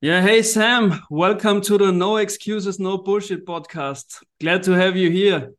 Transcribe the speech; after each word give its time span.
Yeah, 0.00 0.22
hey 0.22 0.42
Sam, 0.42 1.00
welcome 1.10 1.60
to 1.62 1.76
the 1.76 1.90
No 1.90 2.18
Excuses, 2.18 2.78
No 2.78 2.98
Bullshit 2.98 3.44
podcast. 3.44 4.22
Glad 4.40 4.62
to 4.62 4.70
have 4.70 4.94
you 4.94 5.10
here. 5.10 5.54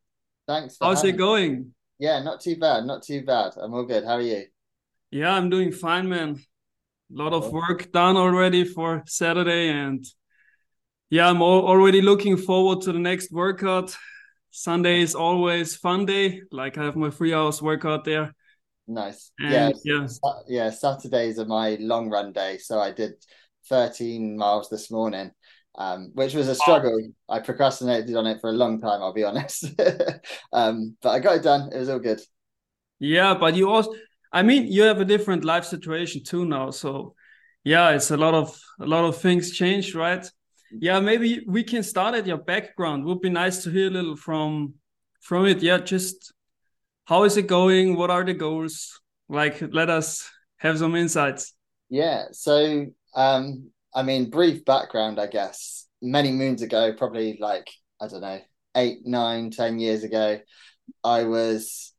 Thanks. 0.48 0.78
How's 0.80 1.04
it 1.04 1.18
going? 1.18 1.74
Yeah, 1.98 2.24
not 2.24 2.40
too 2.40 2.56
bad, 2.56 2.86
not 2.86 3.04
too 3.04 3.26
bad. 3.26 3.56
I'm 3.62 3.74
all 3.74 3.84
good. 3.84 4.06
How 4.06 4.14
are 4.14 4.22
you? 4.22 4.46
Yeah, 5.12 5.34
I'm 5.34 5.50
doing 5.50 5.74
fine, 5.74 6.08
man. 6.08 6.38
A 7.14 7.22
lot 7.22 7.34
of 7.34 7.52
work 7.52 7.92
done 7.92 8.16
already 8.16 8.64
for 8.64 9.04
Saturday, 9.08 9.72
and 9.72 10.06
yeah, 11.10 11.30
I'm 11.30 11.42
already 11.42 12.02
looking 12.02 12.38
forward 12.38 12.80
to 12.84 12.94
the 12.94 13.00
next 13.00 13.34
workout. 13.34 13.94
Sunday 14.52 15.02
is 15.02 15.16
always 15.16 15.76
fun 15.76 16.06
day. 16.06 16.44
Like 16.50 16.78
I 16.78 16.86
have 16.86 16.96
my 16.96 17.10
three 17.10 17.34
hours 17.34 17.62
workout 17.62 18.06
there. 18.06 18.34
Nice. 18.88 19.32
And, 19.38 19.76
yeah, 19.84 20.08
yeah, 20.08 20.08
yeah. 20.48 20.70
Saturdays 20.70 21.40
are 21.40 21.46
my 21.46 21.76
long 21.82 22.10
run 22.10 22.32
day, 22.32 22.58
so 22.58 22.80
I 22.80 22.94
did 22.94 23.16
13 23.70 24.38
miles 24.38 24.70
this 24.70 24.92
morning, 24.92 25.32
um, 25.76 26.12
which 26.14 26.34
was 26.34 26.48
a 26.48 26.56
struggle. 26.56 27.00
I 27.30 27.40
procrastinated 27.40 28.16
on 28.16 28.28
it 28.28 28.42
for 28.42 28.50
a 28.50 28.54
long 28.54 28.82
time, 28.82 29.02
I'll 29.02 29.14
be 29.14 29.24
honest. 29.30 29.66
um, 30.52 30.98
but 31.02 31.10
I 31.10 31.20
got 31.20 31.38
it 31.38 31.44
done. 31.44 31.72
It 31.74 31.80
was 31.80 31.90
all 31.90 32.00
good. 32.00 32.20
Yeah, 33.00 33.34
but 33.34 33.56
you 33.56 33.70
also, 33.70 33.94
I 34.32 34.44
mean, 34.44 34.68
you 34.68 34.84
have 34.84 35.00
a 35.00 35.06
different 35.06 35.46
life 35.46 35.66
situation 35.66 36.24
too 36.24 36.46
now. 36.46 36.72
So 36.72 37.16
yeah, 37.64 37.92
it's 37.92 38.12
a 38.12 38.18
lot 38.18 38.34
of 38.34 38.60
a 38.80 38.86
lot 38.86 39.06
of 39.06 39.18
things 39.18 39.52
changed, 39.52 39.96
right? 39.96 40.26
Yeah, 40.72 41.00
maybe 41.00 41.44
we 41.48 41.64
can 41.64 41.84
start 41.84 42.16
at 42.16 42.28
your 42.28 42.38
background. 42.38 43.06
Would 43.06 43.22
be 43.22 43.30
nice 43.30 43.64
to 43.64 43.72
hear 43.72 43.88
a 43.88 43.92
little 43.92 44.16
from 44.16 44.76
from 45.22 45.46
it. 45.46 45.62
Yeah, 45.62 45.80
just 45.80 46.34
how 47.06 47.24
is 47.24 47.38
it 47.38 47.48
going? 47.48 47.96
What 47.96 48.12
are 48.12 48.24
the 48.24 48.34
goals? 48.34 49.02
Like, 49.28 49.62
let 49.74 49.90
us 49.90 50.30
have 50.58 50.78
some 50.80 50.96
insights. 50.96 51.54
Yeah. 51.90 52.26
So 52.32 52.88
um, 53.16 53.72
I 53.94 54.04
mean, 54.04 54.30
brief 54.30 54.66
background, 54.66 55.20
I 55.20 55.28
guess. 55.28 55.88
Many 56.02 56.32
moons 56.32 56.62
ago, 56.62 56.94
probably 56.94 57.38
like 57.42 57.70
I 58.02 58.08
don't 58.08 58.22
know, 58.22 58.40
eight, 58.76 59.00
nine, 59.06 59.52
ten 59.52 59.80
years 59.80 60.04
ago, 60.04 60.40
I 61.04 61.24
was 61.24 61.94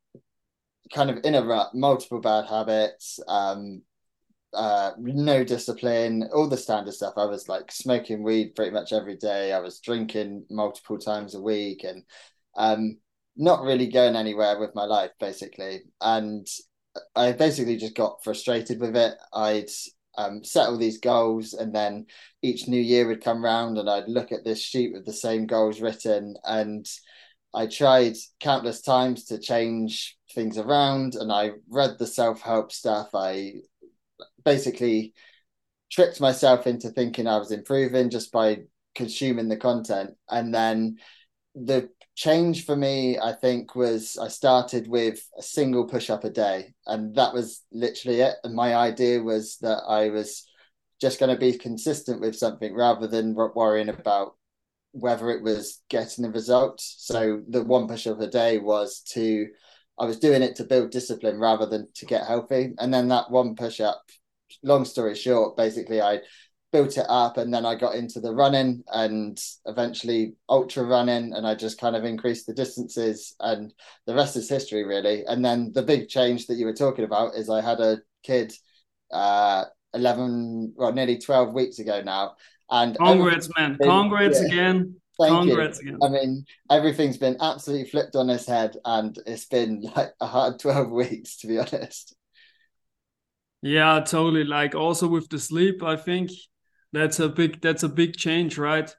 kind 0.92 1.10
of 1.10 1.18
in 1.24 1.34
a 1.34 1.44
rut, 1.44 1.74
multiple 1.74 2.20
bad 2.20 2.46
habits, 2.46 3.20
um, 3.28 3.82
uh, 4.52 4.92
no 4.98 5.44
discipline, 5.44 6.28
all 6.34 6.48
the 6.48 6.56
standard 6.56 6.94
stuff. 6.94 7.14
I 7.16 7.26
was 7.26 7.48
like 7.48 7.70
smoking 7.70 8.22
weed 8.22 8.54
pretty 8.56 8.72
much 8.72 8.92
every 8.92 9.16
day. 9.16 9.52
I 9.52 9.60
was 9.60 9.80
drinking 9.80 10.46
multiple 10.50 10.98
times 10.98 11.34
a 11.34 11.40
week, 11.40 11.84
and 11.84 12.02
um, 12.56 12.98
not 13.36 13.62
really 13.62 13.88
going 13.88 14.16
anywhere 14.16 14.58
with 14.58 14.74
my 14.74 14.84
life, 14.84 15.12
basically. 15.20 15.82
And 16.00 16.46
I 17.14 17.32
basically 17.32 17.76
just 17.76 17.94
got 17.94 18.24
frustrated 18.24 18.80
with 18.80 18.96
it. 18.96 19.14
I'd 19.32 19.70
um, 20.16 20.44
set 20.44 20.68
all 20.68 20.78
these 20.78 20.98
goals, 20.98 21.54
and 21.54 21.74
then 21.74 22.06
each 22.42 22.68
new 22.68 22.80
year 22.80 23.06
would 23.06 23.22
come 23.22 23.44
round, 23.44 23.78
and 23.78 23.88
I'd 23.88 24.08
look 24.08 24.32
at 24.32 24.44
this 24.44 24.60
sheet 24.60 24.92
with 24.92 25.04
the 25.04 25.12
same 25.12 25.46
goals 25.46 25.80
written, 25.80 26.36
and 26.44 26.86
I 27.54 27.66
tried 27.66 28.16
countless 28.38 28.80
times 28.80 29.24
to 29.26 29.38
change 29.38 30.16
things 30.34 30.58
around, 30.58 31.14
and 31.14 31.32
I 31.32 31.52
read 31.68 31.98
the 31.98 32.06
self 32.06 32.40
help 32.40 32.72
stuff. 32.72 33.10
I 33.14 33.54
basically 34.44 35.14
tricked 35.90 36.20
myself 36.20 36.66
into 36.66 36.90
thinking 36.90 37.26
I 37.26 37.38
was 37.38 37.50
improving 37.50 38.10
just 38.10 38.30
by 38.30 38.62
consuming 38.94 39.48
the 39.48 39.56
content, 39.56 40.10
and 40.28 40.54
then 40.54 40.98
the 41.54 41.90
change 42.20 42.66
for 42.66 42.76
me, 42.76 43.18
I 43.18 43.32
think, 43.32 43.74
was 43.74 44.18
I 44.20 44.28
started 44.28 44.86
with 44.86 45.26
a 45.38 45.42
single 45.42 45.86
push 45.86 46.10
up 46.10 46.22
a 46.22 46.28
day, 46.28 46.74
and 46.86 47.14
that 47.14 47.32
was 47.32 47.62
literally 47.72 48.20
it. 48.20 48.34
And 48.44 48.54
my 48.54 48.74
idea 48.74 49.22
was 49.22 49.56
that 49.62 49.82
I 49.88 50.10
was 50.10 50.46
just 51.00 51.18
going 51.18 51.34
to 51.34 51.40
be 51.40 51.56
consistent 51.56 52.20
with 52.20 52.36
something 52.36 52.74
rather 52.74 53.06
than 53.06 53.34
worrying 53.34 53.88
about 53.88 54.36
whether 54.92 55.30
it 55.30 55.42
was 55.42 55.82
getting 55.88 56.22
the 56.22 56.30
results. 56.30 56.96
So 56.98 57.40
the 57.48 57.64
one 57.64 57.88
push 57.88 58.06
up 58.06 58.20
a 58.20 58.26
day 58.26 58.58
was 58.58 59.00
to, 59.12 59.46
I 59.98 60.04
was 60.04 60.18
doing 60.18 60.42
it 60.42 60.56
to 60.56 60.64
build 60.64 60.90
discipline 60.90 61.38
rather 61.38 61.64
than 61.64 61.88
to 61.94 62.04
get 62.04 62.26
healthy. 62.26 62.74
And 62.78 62.92
then 62.92 63.08
that 63.08 63.30
one 63.30 63.54
push 63.54 63.80
up, 63.80 64.02
long 64.62 64.84
story 64.84 65.14
short, 65.14 65.56
basically 65.56 66.02
I 66.02 66.18
built 66.72 66.96
it 66.96 67.06
up 67.08 67.36
and 67.36 67.52
then 67.52 67.66
I 67.66 67.74
got 67.74 67.96
into 67.96 68.20
the 68.20 68.32
running 68.32 68.84
and 68.92 69.40
eventually 69.66 70.34
ultra 70.48 70.84
running 70.84 71.32
and 71.32 71.46
I 71.46 71.54
just 71.54 71.80
kind 71.80 71.96
of 71.96 72.04
increased 72.04 72.46
the 72.46 72.54
distances 72.54 73.34
and 73.40 73.72
the 74.06 74.14
rest 74.14 74.36
is 74.36 74.48
history 74.48 74.84
really. 74.84 75.24
And 75.26 75.44
then 75.44 75.72
the 75.72 75.82
big 75.82 76.08
change 76.08 76.46
that 76.46 76.54
you 76.56 76.66
were 76.66 76.74
talking 76.74 77.04
about 77.04 77.34
is 77.34 77.50
I 77.50 77.60
had 77.60 77.80
a 77.80 77.98
kid 78.22 78.52
uh 79.12 79.64
11 79.94 80.74
well 80.76 80.92
nearly 80.92 81.18
12 81.18 81.52
weeks 81.52 81.80
ago 81.80 82.00
now 82.00 82.36
and 82.70 82.96
congrats 82.96 83.48
man 83.58 83.76
congrats 83.82 84.40
yeah. 84.40 84.46
again 84.46 85.00
Thank 85.20 85.48
Congrats 85.48 85.82
you. 85.82 85.96
Again. 85.96 85.98
I 86.02 86.08
mean, 86.08 86.44
everything's 86.70 87.18
been 87.18 87.36
absolutely 87.40 87.90
flipped 87.90 88.16
on 88.16 88.30
its 88.30 88.46
head, 88.46 88.76
and 88.86 89.16
it's 89.26 89.44
been 89.44 89.82
like 89.94 90.12
a 90.20 90.26
hard 90.26 90.58
12 90.58 90.90
weeks, 90.90 91.36
to 91.38 91.46
be 91.46 91.58
honest. 91.58 92.16
Yeah, 93.62 94.00
totally. 94.00 94.44
Like 94.44 94.74
also 94.74 95.06
with 95.06 95.28
the 95.28 95.38
sleep, 95.38 95.82
I 95.82 95.96
think 95.96 96.30
that's 96.92 97.20
a 97.20 97.28
big 97.28 97.60
that's 97.60 97.82
a 97.82 97.88
big 97.88 98.16
change 98.16 98.58
right? 98.58 98.94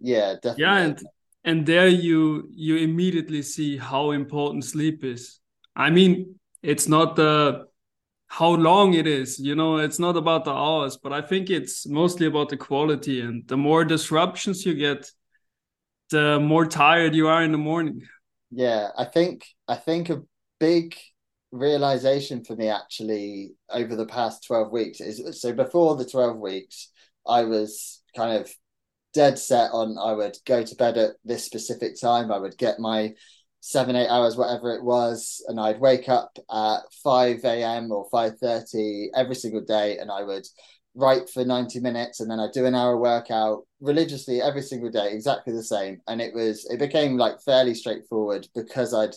Yeah 0.00 0.34
definitely. 0.34 0.62
yeah 0.62 0.76
and 0.78 1.02
and 1.44 1.66
there 1.66 1.88
you 1.88 2.48
you 2.50 2.76
immediately 2.76 3.42
see 3.42 3.76
how 3.76 4.10
important 4.10 4.64
sleep 4.64 5.04
is. 5.04 5.40
I 5.74 5.90
mean 5.90 6.38
it's 6.62 6.88
not 6.88 7.16
the 7.16 7.66
how 8.28 8.50
long 8.50 8.94
it 8.94 9.06
is 9.06 9.38
you 9.38 9.54
know 9.54 9.76
it's 9.76 9.98
not 9.98 10.16
about 10.16 10.44
the 10.44 10.52
hours 10.52 10.96
but 10.96 11.12
i 11.12 11.22
think 11.22 11.48
it's 11.48 11.86
mostly 11.86 12.26
about 12.26 12.48
the 12.48 12.56
quality 12.56 13.20
and 13.20 13.46
the 13.46 13.56
more 13.56 13.84
disruptions 13.84 14.66
you 14.66 14.74
get 14.74 15.10
the 16.10 16.38
more 16.40 16.66
tired 16.66 17.14
you 17.14 17.26
are 17.28 17.42
in 17.42 17.52
the 17.52 17.58
morning. 17.58 18.02
Yeah 18.50 18.88
i 18.98 19.04
think 19.04 19.46
i 19.68 19.76
think 19.76 20.10
a 20.10 20.22
big 20.58 20.96
realization 21.52 22.44
for 22.44 22.56
me 22.56 22.68
actually 22.68 23.52
over 23.70 23.94
the 23.94 24.06
past 24.06 24.44
12 24.44 24.72
weeks 24.72 25.00
is 25.00 25.40
so 25.40 25.52
before 25.52 25.96
the 25.96 26.04
12 26.04 26.36
weeks 26.36 26.88
I 27.28 27.44
was 27.44 28.02
kind 28.16 28.40
of 28.40 28.50
dead 29.14 29.38
set 29.38 29.70
on 29.72 29.96
I 29.98 30.12
would 30.12 30.36
go 30.46 30.62
to 30.62 30.74
bed 30.76 30.98
at 30.98 31.12
this 31.24 31.44
specific 31.44 32.00
time. 32.00 32.30
I 32.30 32.38
would 32.38 32.58
get 32.58 32.78
my 32.78 33.14
seven, 33.60 33.96
eight 33.96 34.08
hours, 34.08 34.36
whatever 34.36 34.74
it 34.74 34.84
was, 34.84 35.44
and 35.48 35.58
I'd 35.58 35.80
wake 35.80 36.08
up 36.08 36.38
at 36.50 36.80
5 37.02 37.62
a.m. 37.62 37.90
or 37.90 38.08
5:30 38.10 39.10
every 39.14 39.34
single 39.34 39.62
day, 39.62 39.98
and 39.98 40.10
I 40.10 40.22
would 40.22 40.46
write 40.94 41.28
for 41.28 41.44
90 41.44 41.80
minutes 41.80 42.20
and 42.20 42.30
then 42.30 42.40
I'd 42.40 42.52
do 42.52 42.64
an 42.64 42.74
hour 42.74 42.96
workout 42.96 43.66
religiously 43.80 44.40
every 44.40 44.62
single 44.62 44.90
day, 44.90 45.12
exactly 45.12 45.52
the 45.52 45.62
same. 45.62 46.00
And 46.08 46.20
it 46.20 46.34
was 46.34 46.66
it 46.70 46.78
became 46.78 47.16
like 47.18 47.42
fairly 47.42 47.74
straightforward 47.74 48.48
because 48.54 48.94
I'd 48.94 49.14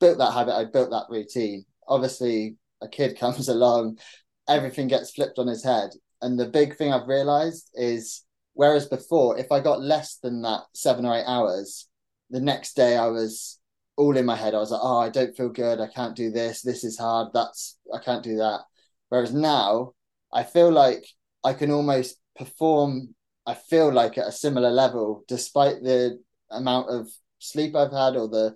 built 0.00 0.18
that 0.18 0.32
habit, 0.32 0.54
I'd 0.56 0.72
built 0.72 0.90
that 0.90 1.06
routine. 1.10 1.64
Obviously, 1.88 2.56
a 2.80 2.88
kid 2.88 3.18
comes 3.20 3.48
along, 3.48 3.98
everything 4.48 4.88
gets 4.88 5.12
flipped 5.12 5.38
on 5.38 5.46
his 5.46 5.64
head. 5.64 5.90
And 6.22 6.38
the 6.38 6.46
big 6.46 6.76
thing 6.76 6.92
I've 6.92 7.08
realized 7.08 7.68
is 7.74 8.24
whereas 8.54 8.86
before, 8.86 9.38
if 9.38 9.52
I 9.52 9.60
got 9.60 9.82
less 9.82 10.16
than 10.16 10.42
that 10.42 10.62
seven 10.74 11.04
or 11.04 11.16
eight 11.16 11.26
hours, 11.26 11.88
the 12.30 12.40
next 12.40 12.74
day 12.74 12.96
I 12.96 13.08
was 13.08 13.58
all 13.96 14.16
in 14.16 14.24
my 14.24 14.36
head. 14.36 14.54
I 14.54 14.58
was 14.58 14.70
like, 14.70 14.80
oh, 14.82 14.98
I 14.98 15.10
don't 15.10 15.36
feel 15.36 15.50
good. 15.50 15.80
I 15.80 15.88
can't 15.88 16.16
do 16.16 16.30
this. 16.30 16.62
This 16.62 16.84
is 16.84 16.98
hard. 16.98 17.28
That's, 17.34 17.76
I 17.92 17.98
can't 17.98 18.22
do 18.22 18.36
that. 18.36 18.60
Whereas 19.08 19.34
now 19.34 19.92
I 20.32 20.44
feel 20.44 20.70
like 20.70 21.04
I 21.44 21.52
can 21.52 21.70
almost 21.70 22.16
perform, 22.36 23.14
I 23.46 23.54
feel 23.54 23.92
like 23.92 24.16
at 24.16 24.28
a 24.28 24.32
similar 24.32 24.70
level, 24.70 25.24
despite 25.28 25.82
the 25.82 26.18
amount 26.50 26.88
of 26.88 27.10
sleep 27.38 27.74
I've 27.76 27.92
had 27.92 28.16
or 28.16 28.28
the 28.28 28.54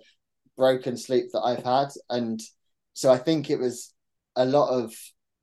broken 0.55 0.97
sleep 0.97 1.25
that 1.33 1.41
I've 1.41 1.63
had. 1.63 1.89
And 2.09 2.41
so 2.93 3.11
I 3.11 3.17
think 3.17 3.49
it 3.49 3.59
was 3.59 3.93
a 4.35 4.45
lot 4.45 4.69
of 4.69 4.95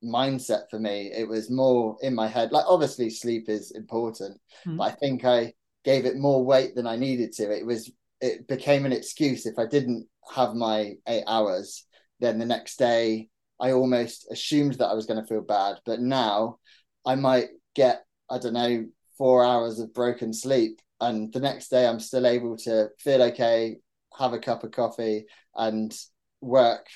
mindset 0.04 0.70
for 0.70 0.78
me. 0.78 1.10
It 1.14 1.28
was 1.28 1.50
more 1.50 1.96
in 2.02 2.14
my 2.14 2.28
head. 2.28 2.52
Like 2.52 2.64
obviously 2.68 3.10
sleep 3.10 3.48
is 3.48 3.70
important, 3.72 4.40
mm. 4.66 4.76
but 4.76 4.84
I 4.84 4.90
think 4.92 5.24
I 5.24 5.54
gave 5.84 6.04
it 6.06 6.16
more 6.16 6.44
weight 6.44 6.74
than 6.74 6.86
I 6.86 6.96
needed 6.96 7.32
to. 7.34 7.50
It 7.50 7.66
was 7.66 7.90
it 8.20 8.46
became 8.48 8.86
an 8.86 8.92
excuse 8.92 9.44
if 9.46 9.58
I 9.58 9.66
didn't 9.66 10.06
have 10.32 10.54
my 10.54 10.94
eight 11.08 11.24
hours, 11.26 11.84
then 12.20 12.38
the 12.38 12.46
next 12.46 12.78
day 12.78 13.28
I 13.60 13.72
almost 13.72 14.26
assumed 14.30 14.74
that 14.74 14.86
I 14.86 14.94
was 14.94 15.06
going 15.06 15.20
to 15.20 15.26
feel 15.26 15.42
bad. 15.42 15.76
But 15.84 16.00
now 16.00 16.58
I 17.04 17.14
might 17.14 17.48
get, 17.74 18.04
I 18.30 18.38
don't 18.38 18.54
know, 18.54 18.86
four 19.18 19.44
hours 19.44 19.78
of 19.78 19.94
broken 19.94 20.32
sleep. 20.32 20.80
And 21.00 21.32
the 21.32 21.40
next 21.40 21.68
day 21.68 21.86
I'm 21.86 22.00
still 22.00 22.26
able 22.26 22.56
to 22.58 22.88
feel 22.98 23.22
okay, 23.24 23.76
have 24.18 24.32
a 24.32 24.38
cup 24.38 24.64
of 24.64 24.70
coffee 24.70 25.26
and 25.54 25.94
work 26.40 26.86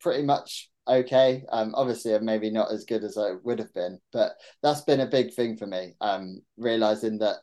pretty 0.00 0.22
much 0.22 0.70
okay. 0.88 1.44
Um, 1.50 1.74
obviously, 1.74 2.14
I'm 2.14 2.24
maybe 2.24 2.50
not 2.50 2.72
as 2.72 2.84
good 2.84 3.04
as 3.04 3.16
I 3.18 3.32
would 3.42 3.58
have 3.58 3.72
been, 3.74 4.00
but 4.12 4.32
that's 4.62 4.82
been 4.82 5.00
a 5.00 5.06
big 5.06 5.34
thing 5.34 5.56
for 5.56 5.66
me. 5.66 5.94
Um, 6.00 6.42
realizing 6.56 7.18
that 7.18 7.36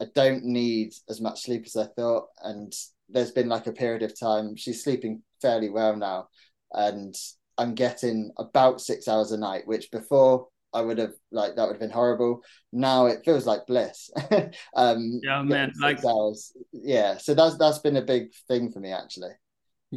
I 0.00 0.06
don't 0.14 0.44
need 0.44 0.92
as 1.08 1.20
much 1.20 1.42
sleep 1.42 1.64
as 1.66 1.76
I 1.76 1.86
thought, 1.86 2.26
and 2.42 2.72
there's 3.08 3.32
been 3.32 3.48
like 3.48 3.66
a 3.66 3.72
period 3.72 4.02
of 4.02 4.18
time 4.18 4.56
she's 4.56 4.82
sleeping 4.82 5.22
fairly 5.40 5.70
well 5.70 5.96
now, 5.96 6.28
and 6.72 7.14
I'm 7.58 7.74
getting 7.74 8.32
about 8.38 8.80
six 8.80 9.08
hours 9.08 9.32
a 9.32 9.38
night, 9.38 9.66
which 9.66 9.90
before 9.90 10.48
I 10.72 10.80
would 10.80 10.98
have 10.98 11.14
like 11.30 11.54
that 11.54 11.66
would 11.66 11.74
have 11.74 11.80
been 11.80 11.90
horrible. 11.90 12.42
Now 12.72 13.06
it 13.06 13.24
feels 13.24 13.46
like 13.46 13.66
bliss. 13.66 14.10
um, 14.76 15.20
yeah, 15.22 15.42
man, 15.42 15.72
like 15.80 16.04
hours. 16.04 16.52
yeah. 16.72 17.16
So 17.16 17.34
that's 17.34 17.56
that's 17.56 17.78
been 17.78 17.96
a 17.96 18.02
big 18.02 18.32
thing 18.48 18.72
for 18.72 18.80
me 18.80 18.92
actually. 18.92 19.30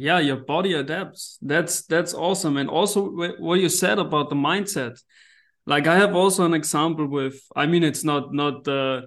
Yeah, 0.00 0.20
your 0.20 0.36
body 0.36 0.74
adapts. 0.74 1.38
That's 1.42 1.82
that's 1.82 2.14
awesome, 2.14 2.56
and 2.56 2.70
also 2.70 3.10
what 3.38 3.58
you 3.58 3.68
said 3.68 3.98
about 3.98 4.30
the 4.30 4.36
mindset. 4.36 5.02
Like 5.66 5.88
I 5.88 5.96
have 5.96 6.14
also 6.14 6.44
an 6.44 6.54
example 6.54 7.06
with. 7.06 7.40
I 7.56 7.66
mean, 7.66 7.82
it's 7.82 8.04
not 8.04 8.32
not 8.32 8.68
uh, 8.68 9.02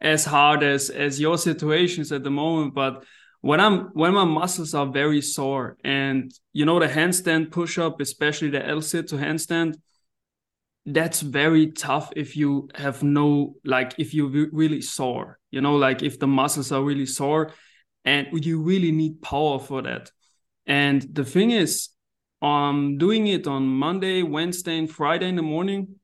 as 0.00 0.24
hard 0.24 0.64
as 0.64 0.90
as 0.90 1.20
your 1.20 1.38
situations 1.38 2.10
at 2.10 2.24
the 2.24 2.30
moment, 2.30 2.74
but 2.74 3.04
when 3.40 3.60
I'm 3.60 3.90
when 3.92 4.14
my 4.14 4.24
muscles 4.24 4.74
are 4.74 4.86
very 4.86 5.22
sore 5.22 5.76
and 5.84 6.32
you 6.52 6.64
know 6.64 6.80
the 6.80 6.88
handstand 6.88 7.52
push 7.52 7.78
up, 7.78 8.00
especially 8.00 8.50
the 8.50 8.66
L 8.66 8.82
sit 8.82 9.06
to 9.08 9.16
handstand, 9.16 9.76
that's 10.86 11.20
very 11.20 11.70
tough 11.70 12.12
if 12.16 12.36
you 12.36 12.68
have 12.74 13.04
no 13.04 13.54
like 13.64 13.94
if 13.96 14.12
you 14.12 14.26
re- 14.26 14.50
really 14.50 14.80
sore, 14.80 15.38
you 15.52 15.60
know, 15.60 15.76
like 15.76 16.02
if 16.02 16.18
the 16.18 16.26
muscles 16.26 16.72
are 16.72 16.82
really 16.82 17.06
sore 17.06 17.52
and 18.04 18.28
you 18.32 18.60
really 18.60 18.92
need 18.92 19.22
power 19.22 19.58
for 19.58 19.82
that. 19.82 20.10
And 20.66 21.06
the 21.12 21.24
thing 21.24 21.50
is, 21.50 21.88
I'm 22.42 22.98
doing 22.98 23.26
it 23.26 23.46
on 23.46 23.66
Monday, 23.66 24.22
Wednesday, 24.22 24.78
and 24.78 24.90
Friday 24.90 25.28
in 25.28 25.36
the 25.36 25.42
morning, 25.42 25.96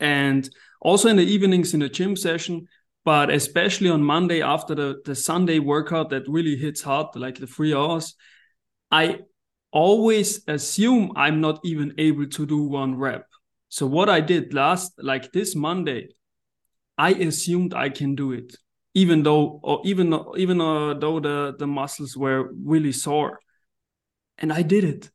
and 0.00 0.48
also 0.80 1.08
in 1.08 1.16
the 1.16 1.24
evenings 1.24 1.74
in 1.74 1.80
the 1.80 1.88
gym 1.88 2.16
session 2.16 2.68
but 3.04 3.30
especially 3.30 3.90
on 3.90 4.02
Monday 4.02 4.40
after 4.42 4.74
the, 4.74 5.00
the 5.04 5.14
Sunday 5.14 5.58
workout 5.58 6.10
that 6.10 6.26
really 6.26 6.56
hits 6.56 6.80
hard, 6.80 7.08
like 7.14 7.38
the 7.38 7.46
three 7.46 7.74
hours, 7.74 8.14
I 8.90 9.20
always 9.70 10.42
assume 10.48 11.12
I'm 11.14 11.40
not 11.40 11.60
even 11.64 11.94
able 11.98 12.26
to 12.26 12.46
do 12.46 12.62
one 12.62 12.96
rep. 12.96 13.26
So 13.68 13.86
what 13.86 14.08
I 14.08 14.20
did 14.20 14.54
last, 14.54 14.92
like 14.98 15.32
this 15.32 15.54
Monday, 15.54 16.08
I 16.96 17.10
assumed 17.10 17.74
I 17.74 17.90
can 17.90 18.14
do 18.14 18.32
it, 18.32 18.56
even 18.94 19.22
though, 19.22 19.60
or 19.62 19.80
even 19.84 20.14
even 20.36 20.60
uh, 20.60 20.94
though 20.94 21.20
the 21.20 21.54
the 21.58 21.66
muscles 21.66 22.16
were 22.16 22.50
really 22.52 22.92
sore, 22.92 23.40
and 24.38 24.52
I 24.52 24.62
did 24.62 24.84
it. 24.84 25.10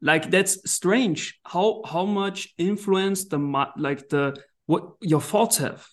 Like 0.00 0.30
that's 0.30 0.70
strange. 0.70 1.38
How 1.44 1.82
how 1.86 2.04
much 2.04 2.54
influence 2.58 3.24
the 3.26 3.38
like 3.76 4.08
the 4.08 4.36
what 4.66 4.92
your 5.00 5.20
thoughts 5.20 5.58
have 5.58 5.86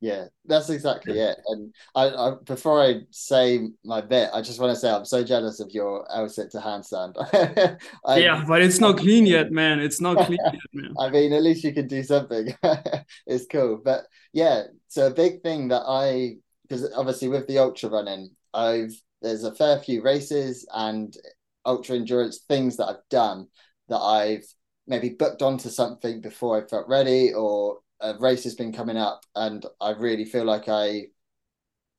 yeah, 0.00 0.26
that's 0.44 0.68
exactly 0.68 1.18
it. 1.18 1.38
And 1.46 1.74
I, 1.94 2.10
I, 2.10 2.32
before 2.44 2.82
I 2.82 3.00
say 3.10 3.68
my 3.82 4.02
bit, 4.02 4.28
I 4.32 4.42
just 4.42 4.60
want 4.60 4.74
to 4.74 4.78
say 4.78 4.90
I'm 4.90 5.06
so 5.06 5.24
jealous 5.24 5.58
of 5.58 5.70
your 5.70 6.06
L 6.14 6.28
sit 6.28 6.50
to 6.52 6.58
handstand. 6.58 7.14
I, 8.04 8.18
yeah, 8.18 8.44
but 8.46 8.60
it's 8.60 8.78
not 8.78 8.98
clean 8.98 9.24
yet, 9.24 9.52
man. 9.52 9.80
It's 9.80 10.00
not 10.00 10.26
clean 10.26 10.38
yet, 10.52 10.62
man. 10.74 10.94
I 10.98 11.08
mean, 11.08 11.32
at 11.32 11.42
least 11.42 11.64
you 11.64 11.72
can 11.72 11.88
do 11.88 12.02
something. 12.02 12.54
it's 13.26 13.46
cool, 13.50 13.80
but 13.82 14.04
yeah. 14.32 14.64
So 14.88 15.06
a 15.06 15.14
big 15.14 15.42
thing 15.42 15.68
that 15.68 15.82
I, 15.88 16.36
because 16.68 16.92
obviously 16.94 17.28
with 17.28 17.46
the 17.46 17.58
ultra 17.58 17.88
running, 17.90 18.30
I've 18.52 18.92
there's 19.22 19.44
a 19.44 19.54
fair 19.54 19.78
few 19.78 20.02
races 20.02 20.66
and 20.72 21.16
ultra 21.64 21.96
endurance 21.96 22.38
things 22.48 22.76
that 22.76 22.86
I've 22.86 23.08
done 23.10 23.48
that 23.88 23.98
I've 23.98 24.44
maybe 24.86 25.10
booked 25.10 25.42
onto 25.42 25.68
something 25.68 26.20
before 26.20 26.62
I 26.62 26.66
felt 26.66 26.88
ready 26.88 27.32
or 27.32 27.78
a 28.00 28.14
race 28.18 28.44
has 28.44 28.54
been 28.54 28.72
coming 28.72 28.96
up 28.96 29.24
and 29.34 29.64
I 29.80 29.90
really 29.90 30.24
feel 30.24 30.44
like 30.44 30.68
I 30.68 31.06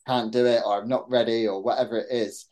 can't 0.05 0.31
do 0.31 0.45
it 0.45 0.61
or 0.65 0.81
I'm 0.81 0.87
not 0.87 1.09
ready 1.09 1.47
or 1.47 1.61
whatever 1.61 1.97
it 1.97 2.07
is. 2.09 2.45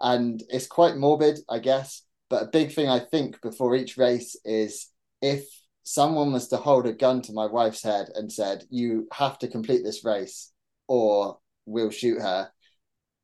And 0.00 0.42
it's 0.48 0.66
quite 0.66 0.96
morbid, 0.96 1.38
I 1.48 1.58
guess. 1.58 2.02
But 2.30 2.44
a 2.44 2.46
big 2.46 2.72
thing 2.72 2.88
I 2.88 3.00
think 3.00 3.40
before 3.42 3.76
each 3.76 3.98
race 3.98 4.36
is 4.44 4.88
if 5.20 5.46
someone 5.82 6.32
was 6.32 6.48
to 6.48 6.56
hold 6.56 6.86
a 6.86 6.92
gun 6.92 7.20
to 7.22 7.32
my 7.32 7.46
wife's 7.46 7.82
head 7.82 8.08
and 8.14 8.32
said, 8.32 8.64
You 8.70 9.08
have 9.12 9.38
to 9.40 9.48
complete 9.48 9.84
this 9.84 10.04
race 10.04 10.50
or 10.88 11.38
we'll 11.66 11.90
shoot 11.90 12.20
her, 12.20 12.50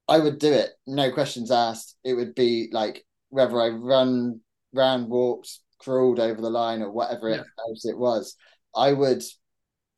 I 0.09 0.19
would 0.19 0.39
do 0.39 0.53
it. 0.53 0.71
No 0.87 1.13
questions 1.13 1.51
asked. 1.51 1.97
It 2.05 2.15
would 2.15 2.35
be 2.35 2.69
like 2.73 3.05
whether 3.29 3.61
I 3.61 3.69
run, 3.69 4.41
ran, 4.73 5.09
walked, 5.09 5.59
crawled 5.79 6.19
over 6.19 6.41
the 6.41 6.51
line 6.51 6.83
or 6.83 6.91
whatever 6.91 7.29
yeah. 7.29 7.43
else 7.69 7.85
it 7.85 7.99
was. 7.99 8.35
I 8.75 8.93
would 8.93 9.23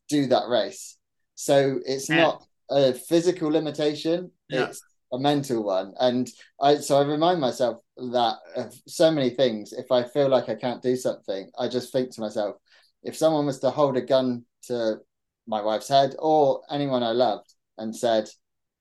do 0.09 0.27
that 0.27 0.49
race. 0.49 0.97
So 1.37 1.79
it's 1.87 2.09
yeah. 2.09 2.17
not 2.17 2.45
a 2.71 2.93
physical 2.93 3.51
limitation, 3.51 4.31
yeah. 4.49 4.67
it's 4.67 4.83
a 5.13 5.19
mental 5.19 5.63
one. 5.63 5.93
And 5.99 6.29
I 6.61 6.77
so 6.77 6.99
I 6.99 7.05
remind 7.05 7.41
myself 7.41 7.79
that 7.97 8.37
of 8.57 8.75
so 8.87 9.11
many 9.11 9.31
things. 9.31 9.73
If 9.73 9.91
I 9.91 10.05
feel 10.05 10.29
like 10.29 10.49
I 10.49 10.55
can't 10.55 10.83
do 10.83 10.97
something, 10.97 11.51
I 11.59 11.69
just 11.69 11.93
think 11.93 12.15
to 12.15 12.21
myself, 12.21 12.57
if 13.03 13.17
someone 13.17 13.47
was 13.47 13.61
to 13.61 13.71
hold 13.71 13.97
a 13.97 14.03
gun 14.03 14.45
to 14.65 14.99
my 15.47 15.63
wife's 15.63 15.89
head 15.89 16.15
or 16.19 16.63
anyone 16.71 17.03
I 17.03 17.13
loved 17.13 17.55
and 17.81 17.95
said, 17.95 18.29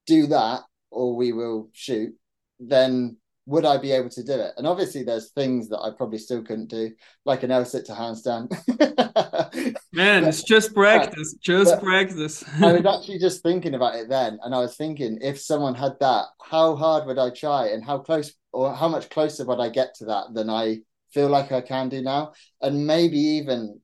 do 0.06 0.28
that 0.28 0.62
or 0.92 1.16
we 1.16 1.32
will 1.32 1.70
shoot, 1.74 2.14
then 2.60 3.18
would 3.50 3.66
I 3.66 3.78
be 3.78 3.92
able 3.92 4.10
to 4.10 4.24
do 4.24 4.34
it? 4.34 4.54
And 4.58 4.68
obviously, 4.68 5.04
there's 5.04 5.32
things 5.32 5.70
that 5.70 5.80
I 5.80 5.90
probably 5.98 6.20
still 6.20 6.44
couldn't 6.44 6.70
do, 6.70 6.92
like 7.26 7.42
an 7.42 7.50
L 7.50 7.66
sit 7.66 7.86
to 7.86 7.94
handstand. 7.94 8.52
Man, 9.92 10.22
but, 10.22 10.30
it's 10.30 10.44
just 10.44 10.74
practice, 10.74 11.34
just 11.42 11.82
practice. 11.82 12.44
I 12.62 12.74
was 12.74 12.86
actually 13.00 13.18
just 13.18 13.42
thinking 13.42 13.74
about 13.74 13.96
it 13.96 14.08
then, 14.08 14.38
and 14.44 14.54
I 14.54 14.60
was 14.60 14.78
thinking 14.78 15.18
if 15.22 15.40
someone 15.40 15.74
had 15.74 15.94
that, 16.00 16.26
how 16.42 16.76
hard 16.76 17.08
would 17.08 17.18
I 17.18 17.32
try, 17.32 17.70
and 17.70 17.84
how 17.84 17.98
close 17.98 18.34
or 18.52 18.74
how 18.74 18.88
much 18.88 19.10
closer 19.10 19.46
would 19.46 19.60
I 19.60 19.70
get 19.70 19.96
to 19.96 20.06
that 20.06 20.34
than 20.34 20.50
I 20.50 20.80
feel 21.12 21.28
like 21.28 21.52
I 21.52 21.62
can 21.62 21.90
do 21.90 22.04
now, 22.04 22.34
and 22.62 22.86
maybe 22.86 23.18
even 23.18 23.80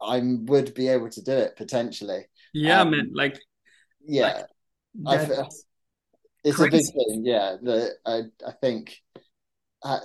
I 0.00 0.20
would 0.22 0.74
be 0.74 0.86
able 0.88 1.10
to 1.10 1.22
do 1.22 1.32
it 1.32 1.56
potentially. 1.56 2.26
Yeah, 2.54 2.82
um, 2.82 2.92
man, 2.92 3.10
like 3.12 3.40
yeah. 4.06 4.34
Like, 4.34 4.46
it's 6.44 6.56
crazy. 6.56 6.76
a 6.76 6.78
big 6.78 6.86
thing, 6.86 7.22
yeah. 7.24 7.56
The 7.60 7.92
I 8.04 8.22
I 8.46 8.52
think 8.60 8.96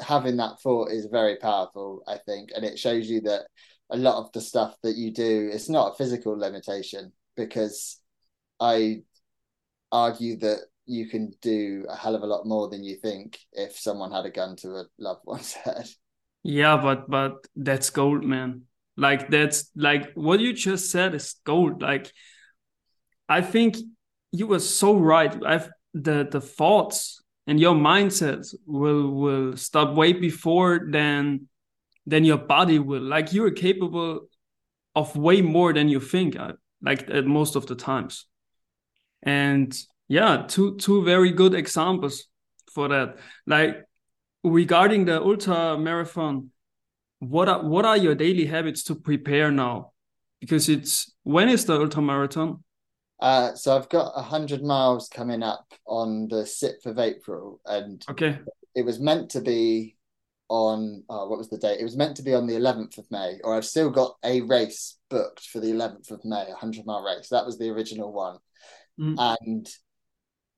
having 0.06 0.38
that 0.38 0.59
thought 0.62 0.91
is 0.91 1.07
very 1.07 1.38
powerful. 1.38 2.03
I 2.07 2.18
think, 2.18 2.50
and 2.56 2.63
it 2.63 2.80
shows 2.80 3.09
you 3.09 3.21
that 3.21 3.47
a 3.89 3.97
lot 3.97 4.18
of 4.18 4.31
the 4.31 4.41
stuff 4.41 4.75
that 4.81 4.95
you 4.95 5.12
do 5.12 5.50
it's 5.53 5.69
not 5.69 5.94
a 5.94 5.95
physical 5.95 6.38
limitation 6.38 7.12
because 7.35 8.00
I 8.59 9.03
argue 9.91 10.38
that 10.39 10.62
you 10.86 11.07
can 11.07 11.33
do 11.41 11.86
a 11.89 11.95
hell 11.95 12.15
of 12.15 12.24
a 12.24 12.27
lot 12.27 12.45
more 12.45 12.69
than 12.69 12.83
you 12.83 12.95
think 12.95 13.39
if 13.51 13.77
someone 13.77 14.12
had 14.12 14.25
a 14.25 14.29
gun 14.29 14.56
to 14.57 14.69
a 14.69 14.86
loved 14.97 15.21
one's 15.25 15.53
head. 15.65 15.88
Yeah, 16.44 16.77
but 16.77 17.09
but 17.09 17.45
that's 17.56 17.89
gold, 17.89 18.24
man. 18.24 18.63
Like 18.97 19.29
that's 19.29 19.69
like 19.75 20.12
what 20.13 20.39
you 20.39 20.53
just 20.53 20.91
said 20.91 21.15
is 21.15 21.36
gold. 21.45 21.81
Like 21.81 22.12
I 23.29 23.41
think 23.41 23.77
you 24.33 24.47
were 24.47 24.59
so 24.59 24.98
right. 24.98 25.34
I've 25.46 25.69
the 25.93 26.27
the 26.29 26.41
thoughts 26.41 27.22
and 27.46 27.60
your 27.60 27.75
mindset 27.75 28.53
will 28.65 29.12
will 29.12 29.55
stop 29.55 29.96
way 29.96 30.12
before 30.12 30.88
than 30.89 31.48
than 32.08 32.25
your 32.25 32.39
body 32.39 32.79
will. 32.79 33.03
Like 33.03 33.31
you're 33.31 33.51
capable 33.51 34.27
of 34.96 35.15
way 35.15 35.41
more 35.41 35.72
than 35.72 35.88
you 35.88 36.00
think 36.00 36.38
uh, 36.38 36.53
like 36.81 37.10
at 37.10 37.25
most 37.25 37.55
of 37.55 37.67
the 37.67 37.75
times. 37.75 38.25
And 39.22 39.74
yeah 40.10 40.46
two 40.48 40.77
two 40.77 41.03
very 41.03 41.31
good 41.31 41.53
examples 41.53 42.25
for 42.74 42.88
that. 42.88 43.19
Like 43.46 43.86
regarding 44.43 45.05
the 45.05 45.22
ultra 45.22 45.77
marathon 45.77 46.50
what 47.19 47.48
are 47.48 47.63
what 47.63 47.86
are 47.86 47.98
your 47.98 48.15
daily 48.15 48.48
habits 48.48 48.84
to 48.86 48.96
prepare 48.96 49.51
now? 49.51 49.91
Because 50.41 50.69
it's 50.69 51.13
when 51.22 51.50
is 51.50 51.65
the 51.65 51.79
ultra 51.79 52.01
marathon 52.01 52.63
uh, 53.20 53.53
so 53.55 53.75
I've 53.75 53.89
got 53.89 54.13
hundred 54.24 54.63
miles 54.63 55.08
coming 55.10 55.43
up 55.43 55.65
on 55.86 56.27
the 56.27 56.46
sixth 56.46 56.86
of 56.86 57.00
April, 57.00 57.60
and 57.65 58.03
okay, 58.10 58.39
it 58.75 58.84
was 58.84 59.00
meant 59.00 59.29
to 59.32 59.41
be 59.41 59.96
on 60.50 61.03
oh, 61.10 61.29
what 61.29 61.38
was 61.38 61.50
the 61.50 61.58
date? 61.58 61.79
It 61.79 61.86
was 61.86 61.98
meant 61.98 62.17
to 62.17 62.24
be 62.24 62.34
on 62.34 62.48
the 62.48 62.55
eleventh 62.55 62.98
of 62.98 63.10
May, 63.12 63.39
or 63.43 63.55
I've 63.55 63.65
still 63.65 63.89
got 63.89 64.17
a 64.24 64.41
race 64.41 64.98
booked 65.10 65.48
for 65.48 65.60
the 65.60 65.72
eleventh 65.72 66.12
of 66.12 66.24
May, 66.25 66.46
a 66.50 66.55
hundred 66.55 66.86
mile 66.86 67.03
race. 67.03 67.29
That 67.29 67.46
was 67.46 67.58
the 67.58 67.70
original 67.70 68.12
one, 68.12 68.38
mm. 69.00 69.15
and 69.39 69.67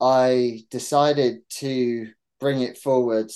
I 0.01 0.61
decided 0.69 1.41
to 1.59 2.09
bring 2.39 2.61
it 2.61 2.77
forward, 2.77 3.31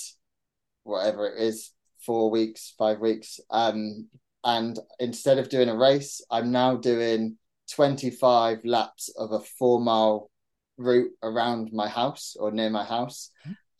whatever 0.82 1.28
it 1.28 1.42
is, 1.42 1.72
four 2.04 2.30
weeks, 2.30 2.74
five 2.78 3.00
weeks. 3.00 3.40
Um, 3.50 4.08
and 4.44 4.78
instead 4.98 5.38
of 5.38 5.48
doing 5.48 5.68
a 5.68 5.76
race, 5.76 6.20
I'm 6.30 6.50
now 6.50 6.76
doing 6.76 7.36
25 7.74 8.64
laps 8.64 9.10
of 9.16 9.32
a 9.32 9.40
four 9.40 9.80
mile 9.80 10.30
route 10.76 11.12
around 11.22 11.72
my 11.72 11.88
house 11.88 12.36
or 12.38 12.50
near 12.50 12.70
my 12.70 12.84
house. 12.84 13.30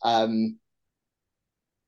Um, 0.03 0.57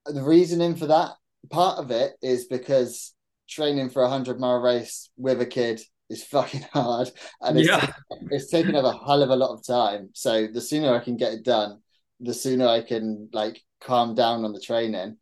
the 0.05 0.22
reasoning 0.22 0.75
for 0.75 0.88
that 0.88 1.12
part 1.50 1.79
of 1.79 1.91
it 1.91 2.13
is 2.22 2.45
because 2.45 3.13
training 3.50 3.89
for 3.89 4.01
a 4.01 4.10
100 4.10 4.39
mile 4.39 4.60
race 4.60 5.10
with 5.17 5.41
a 5.41 5.45
kid 5.45 5.81
is 6.10 6.24
fucking 6.24 6.65
hard 6.74 7.10
and 7.41 7.57
it's, 7.57 7.67
yeah. 7.67 7.91
it's 8.31 8.50
taken 8.50 8.75
up 8.75 8.86
a 8.86 9.05
hell 9.05 9.24
of 9.24 9.29
a 9.29 9.36
lot 9.36 9.53
of 9.53 9.65
time. 9.65 10.10
So 10.13 10.48
the 10.48 10.62
sooner 10.62 10.93
I 10.93 11.00
can 11.00 11.17
get 11.17 11.33
it 11.33 11.43
done, 11.43 11.79
the 12.19 12.33
sooner 12.33 12.67
I 12.67 12.81
can 12.81 13.29
like 13.33 13.62
calm 13.81 14.15
down 14.15 14.45
on 14.45 14.53
the 14.53 14.62
training. 14.62 15.17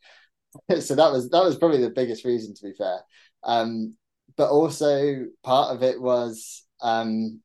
so 0.80 0.96
that 0.96 1.12
was 1.12 1.30
that 1.30 1.44
was 1.44 1.58
probably 1.58 1.82
the 1.82 1.90
biggest 1.90 2.26
reason 2.26 2.54
to 2.56 2.64
be 2.64 2.74
fair. 2.78 3.00
Um, 3.44 3.96
but 4.38 4.50
also 4.50 5.26
part 5.44 5.76
of 5.76 5.84
it 5.84 6.02
was 6.02 6.66
um, 6.82 7.42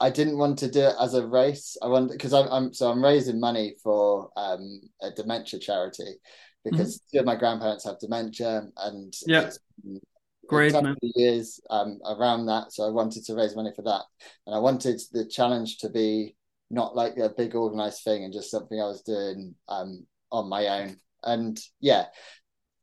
I 0.00 0.10
didn't 0.10 0.38
want 0.38 0.58
to 0.60 0.70
do 0.70 0.80
it 0.80 0.94
as 1.00 1.14
a 1.14 1.26
race. 1.26 1.76
I 1.82 1.88
wanted 1.88 2.12
because 2.12 2.32
I'm, 2.32 2.48
I'm 2.48 2.72
so 2.72 2.90
I'm 2.90 3.04
raising 3.04 3.38
money 3.38 3.76
for 3.82 4.30
um, 4.36 4.80
a 5.02 5.10
dementia 5.10 5.60
charity 5.60 6.14
because 6.64 6.96
mm-hmm. 6.96 7.16
two 7.16 7.20
of 7.20 7.26
my 7.26 7.36
grandparents 7.36 7.84
have 7.84 7.98
dementia 7.98 8.64
and 8.78 9.14
yeah. 9.26 9.50
Great 10.48 10.74
years 11.14 11.60
um, 11.70 12.00
around 12.04 12.46
that, 12.46 12.72
so 12.72 12.84
I 12.84 12.90
wanted 12.90 13.24
to 13.26 13.36
raise 13.36 13.54
money 13.54 13.70
for 13.76 13.82
that, 13.82 14.02
and 14.46 14.56
I 14.56 14.58
wanted 14.58 15.00
the 15.12 15.24
challenge 15.24 15.78
to 15.78 15.88
be 15.88 16.34
not 16.70 16.96
like 16.96 17.16
a 17.18 17.28
big 17.28 17.54
organized 17.54 18.02
thing 18.02 18.24
and 18.24 18.32
just 18.32 18.50
something 18.50 18.80
I 18.80 18.86
was 18.86 19.02
doing 19.02 19.54
um, 19.68 20.06
on 20.32 20.48
my 20.48 20.66
own. 20.66 20.96
And 21.22 21.60
yeah, 21.80 22.06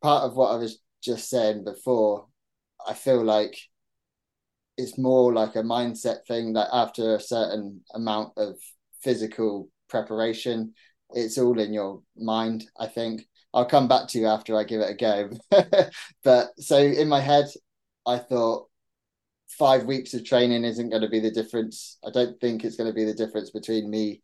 part 0.02 0.24
of 0.24 0.36
what 0.36 0.52
I 0.52 0.56
was 0.56 0.80
just 1.02 1.30
saying 1.30 1.64
before, 1.64 2.28
I 2.88 2.94
feel 2.94 3.24
like 3.24 3.60
it's 4.78 4.98
more 4.98 5.34
like 5.34 5.56
a 5.56 5.64
mindset 5.64 6.26
thing 6.28 6.54
that 6.54 6.70
after 6.72 7.16
a 7.16 7.20
certain 7.20 7.82
amount 7.94 8.34
of 8.38 8.56
physical 9.02 9.70
preparation, 9.90 10.74
it's 11.12 11.38
all 11.38 11.60
in 11.60 11.74
your 11.74 12.02
mind, 12.16 12.66
I 12.80 12.88
think. 12.88 13.28
I'll 13.54 13.66
come 13.66 13.88
back 13.88 14.08
to 14.10 14.20
you 14.20 14.28
after 14.28 14.56
I 14.56 14.64
give 14.64 14.82
it 14.82 14.92
a 14.92 14.94
go. 14.94 15.30
but 16.24 16.50
so 16.60 16.78
in 16.78 17.08
my 17.08 17.22
head, 17.22 17.46
I 18.06 18.20
thought 18.20 18.68
five 19.48 19.86
weeks 19.86 20.14
of 20.14 20.26
training 20.26 20.64
isn't 20.64 20.90
going 20.90 21.02
to 21.02 21.10
be 21.10 21.20
the 21.20 21.32
difference. 21.32 21.98
I 22.06 22.12
don't 22.12 22.40
think 22.40 22.64
it's 22.64 22.76
going 22.76 22.90
to 22.90 22.94
be 22.96 23.06
the 23.06 23.14
difference 23.14 23.50
between 23.50 23.90
me 23.90 24.22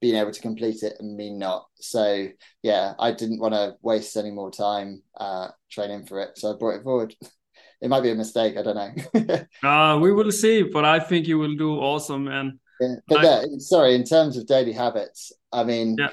being 0.00 0.16
able 0.16 0.32
to 0.32 0.40
complete 0.40 0.82
it 0.82 0.94
and 0.98 1.16
me 1.16 1.30
not. 1.30 1.66
So 1.76 2.28
yeah, 2.62 2.94
I 2.98 3.12
didn't 3.12 3.40
want 3.40 3.54
to 3.54 3.76
waste 3.82 4.16
any 4.16 4.30
more 4.30 4.50
time 4.50 5.02
uh, 5.16 5.48
training 5.70 6.06
for 6.06 6.20
it, 6.20 6.36
so 6.36 6.52
I 6.52 6.58
brought 6.58 6.76
it 6.76 6.82
forward. 6.82 7.14
it 7.82 7.88
might 7.88 8.02
be 8.02 8.10
a 8.10 8.14
mistake. 8.14 8.56
I 8.56 8.62
don't 8.62 8.76
know. 8.76 9.68
uh, 9.68 9.98
we 9.98 10.12
will 10.12 10.30
see, 10.30 10.62
but 10.62 10.84
I 10.84 11.00
think 11.00 11.26
you 11.26 11.38
will 11.38 11.56
do 11.56 11.74
awesome, 11.74 12.24
man. 12.24 12.60
Yeah, 12.80 12.94
but 13.08 13.18
I... 13.18 13.22
yeah, 13.24 13.44
sorry, 13.58 13.96
in 13.96 14.04
terms 14.04 14.36
of 14.36 14.46
daily 14.46 14.72
habits, 14.72 15.32
I 15.52 15.64
mean, 15.64 15.96
yeah. 15.98 16.10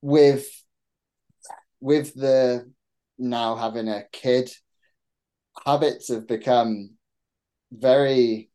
with 0.00 0.46
with 1.80 2.14
the 2.14 2.70
now 3.18 3.56
having 3.56 3.88
a 3.88 4.04
kid, 4.12 4.52
habits 5.66 6.08
have 6.08 6.28
become 6.28 6.92
very 7.72 8.50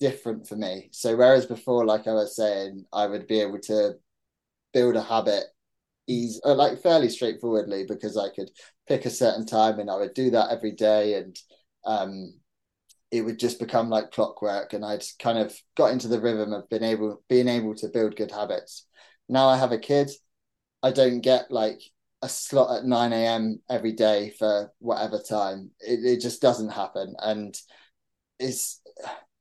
different 0.00 0.48
for 0.48 0.56
me. 0.56 0.88
So 0.90 1.16
whereas 1.16 1.46
before, 1.46 1.86
like 1.86 2.08
I 2.08 2.14
was 2.14 2.34
saying, 2.34 2.84
I 2.92 3.06
would 3.06 3.28
be 3.28 3.40
able 3.40 3.60
to 3.60 3.94
build 4.72 4.96
a 4.96 5.02
habit 5.02 5.44
easy, 6.08 6.40
uh, 6.44 6.54
like 6.54 6.82
fairly 6.82 7.10
straightforwardly 7.10 7.84
because 7.86 8.16
I 8.16 8.30
could 8.34 8.50
pick 8.88 9.04
a 9.04 9.10
certain 9.10 9.46
time 9.46 9.78
and 9.78 9.88
I 9.88 9.96
would 9.96 10.14
do 10.14 10.30
that 10.30 10.50
every 10.50 10.72
day 10.72 11.14
and 11.14 11.36
um 11.84 12.34
it 13.10 13.22
would 13.22 13.38
just 13.38 13.58
become 13.58 13.90
like 13.90 14.12
clockwork 14.12 14.72
and 14.72 14.84
I'd 14.84 15.02
kind 15.18 15.38
of 15.38 15.54
got 15.76 15.90
into 15.90 16.06
the 16.08 16.20
rhythm 16.20 16.52
of 16.52 16.68
being 16.68 16.84
able 16.84 17.22
being 17.28 17.48
able 17.48 17.74
to 17.76 17.88
build 17.88 18.16
good 18.16 18.30
habits. 18.30 18.86
Now 19.28 19.48
I 19.48 19.56
have 19.56 19.72
a 19.72 19.78
kid, 19.78 20.10
I 20.82 20.92
don't 20.92 21.20
get 21.20 21.50
like 21.50 21.80
a 22.22 22.28
slot 22.28 22.78
at 22.78 22.84
9 22.84 23.12
a.m. 23.12 23.60
every 23.68 23.92
day 23.92 24.32
for 24.38 24.72
whatever 24.78 25.18
time. 25.18 25.70
It, 25.80 26.04
it 26.04 26.20
just 26.20 26.42
doesn't 26.42 26.70
happen. 26.70 27.14
And 27.18 27.56
it's 28.38 28.80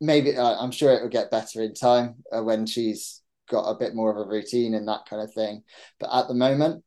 maybe 0.01 0.37
I'm 0.37 0.71
sure 0.71 0.93
it 0.93 1.01
will 1.01 1.09
get 1.09 1.31
better 1.31 1.61
in 1.61 1.73
time 1.73 2.15
uh, 2.31 2.43
when 2.43 2.65
she's 2.65 3.21
got 3.49 3.69
a 3.69 3.77
bit 3.77 3.95
more 3.95 4.11
of 4.11 4.17
a 4.17 4.29
routine 4.29 4.73
and 4.75 4.87
that 4.87 5.05
kind 5.09 5.21
of 5.21 5.33
thing. 5.33 5.63
But 5.99 6.09
at 6.13 6.27
the 6.27 6.33
moment, 6.33 6.83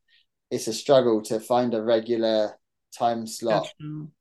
it's 0.51 0.69
a 0.69 0.73
struggle 0.73 1.23
to 1.23 1.41
find 1.41 1.75
a 1.75 1.83
regular 1.83 2.59
time 2.97 3.27
slot, 3.27 3.69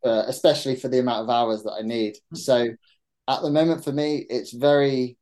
uh, 0.03 0.23
especially 0.27 0.75
for 0.75 0.87
the 0.87 0.99
amount 0.99 1.23
of 1.23 1.29
hours 1.29 1.63
that 1.63 1.73
I 1.73 1.81
need. 1.81 2.13
Mm-hmm. 2.15 2.35
So 2.37 2.67
at 3.27 3.41
the 3.41 3.51
moment, 3.51 3.83
for 3.83 3.91
me, 3.91 4.25
it's 4.29 4.53
very 4.53 5.17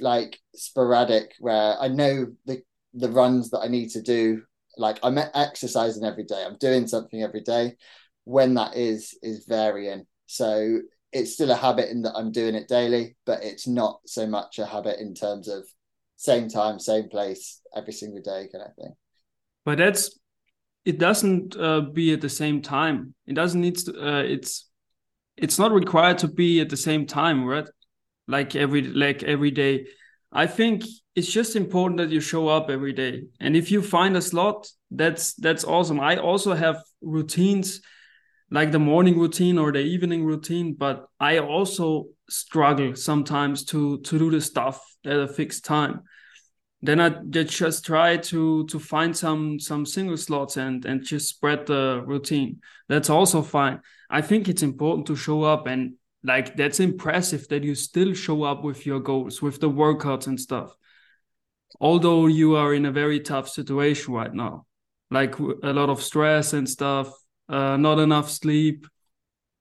like 0.00 0.38
sporadic 0.54 1.34
where 1.38 1.76
I 1.78 1.88
know 1.88 2.26
the 2.44 2.62
the 2.94 3.10
runs 3.10 3.50
that 3.50 3.60
I 3.60 3.68
need 3.68 3.90
to 3.90 4.02
do. 4.02 4.42
Like 4.76 4.98
I'm 5.02 5.18
exercising 5.18 6.04
every 6.04 6.24
day. 6.24 6.44
I'm 6.44 6.58
doing 6.58 6.86
something 6.86 7.22
every 7.22 7.42
day. 7.42 7.76
When 8.24 8.54
that 8.54 8.76
is 8.76 9.16
is 9.22 9.46
varying. 9.46 10.06
So 10.26 10.80
it's 11.12 11.32
still 11.32 11.50
a 11.50 11.56
habit 11.56 11.90
in 11.90 12.02
that 12.02 12.14
I'm 12.16 12.32
doing 12.32 12.54
it 12.54 12.68
daily, 12.68 13.16
but 13.24 13.42
it's 13.42 13.66
not 13.66 14.00
so 14.06 14.26
much 14.26 14.58
a 14.58 14.66
habit 14.66 14.98
in 14.98 15.14
terms 15.14 15.48
of 15.48 15.64
same 16.16 16.48
time, 16.48 16.78
same 16.78 17.08
place, 17.08 17.60
every 17.74 17.92
single 17.92 18.22
day 18.22 18.48
kind 18.52 18.64
of 18.66 18.74
thing. 18.74 18.94
But 19.64 19.78
that's 19.78 20.18
it 20.86 20.98
doesn't 20.98 21.56
uh, 21.56 21.80
be 21.80 22.12
at 22.12 22.20
the 22.20 22.28
same 22.28 22.62
time. 22.62 23.12
It 23.26 23.34
doesn't 23.34 23.60
need 23.60 23.76
to. 23.78 23.92
Uh, 23.92 24.22
it's 24.22 24.68
it's 25.36 25.58
not 25.58 25.72
required 25.72 26.18
to 26.18 26.28
be 26.28 26.60
at 26.60 26.70
the 26.70 26.76
same 26.76 27.06
time, 27.06 27.44
right? 27.44 27.68
Like 28.28 28.54
every 28.54 28.82
like 28.82 29.22
every 29.24 29.50
day. 29.50 29.86
I 30.32 30.46
think 30.46 30.84
it's 31.14 31.30
just 31.30 31.56
important 31.56 31.98
that 31.98 32.10
you 32.10 32.20
show 32.20 32.48
up 32.48 32.70
every 32.70 32.92
day, 32.92 33.24
and 33.40 33.56
if 33.56 33.70
you 33.70 33.82
find 33.82 34.16
a 34.16 34.22
slot, 34.22 34.68
that's 34.90 35.34
that's 35.34 35.64
awesome. 35.64 36.00
I 36.00 36.16
also 36.18 36.54
have 36.54 36.76
routines 37.02 37.82
like 38.50 38.70
the 38.70 38.78
morning 38.78 39.18
routine 39.18 39.58
or 39.58 39.72
the 39.72 39.80
evening 39.80 40.24
routine 40.24 40.72
but 40.72 41.08
i 41.18 41.38
also 41.38 42.06
struggle 42.30 42.94
sometimes 42.94 43.64
to 43.64 43.98
to 44.02 44.20
do 44.20 44.30
the 44.30 44.40
stuff 44.40 44.80
at 45.04 45.18
a 45.18 45.26
fixed 45.26 45.64
time 45.64 46.00
then 46.86 47.00
i 47.00 47.08
just 47.08 47.84
try 47.84 48.16
to 48.16 48.66
to 48.66 48.78
find 48.78 49.16
some 49.16 49.58
some 49.58 49.84
single 49.84 50.16
slots 50.16 50.56
and 50.56 50.84
and 50.84 51.04
just 51.04 51.28
spread 51.28 51.66
the 51.66 52.02
routine 52.06 52.60
that's 52.88 53.10
also 53.10 53.42
fine 53.42 53.80
i 54.10 54.20
think 54.20 54.48
it's 54.48 54.62
important 54.62 55.06
to 55.06 55.16
show 55.16 55.42
up 55.42 55.66
and 55.66 55.94
like 56.22 56.56
that's 56.56 56.80
impressive 56.80 57.46
that 57.48 57.62
you 57.62 57.74
still 57.74 58.12
show 58.14 58.42
up 58.42 58.64
with 58.64 58.86
your 58.86 59.00
goals 59.00 59.42
with 59.42 59.60
the 59.60 59.70
workouts 59.70 60.26
and 60.26 60.40
stuff 60.40 60.74
although 61.80 62.26
you 62.26 62.56
are 62.56 62.74
in 62.74 62.86
a 62.86 62.92
very 62.92 63.20
tough 63.20 63.48
situation 63.48 64.12
right 64.12 64.34
now 64.34 64.66
like 65.10 65.38
a 65.38 65.72
lot 65.72 65.88
of 65.88 66.02
stress 66.02 66.52
and 66.52 66.68
stuff 66.68 67.12
uh, 67.48 67.76
not 67.76 67.98
enough 67.98 68.30
sleep. 68.30 68.86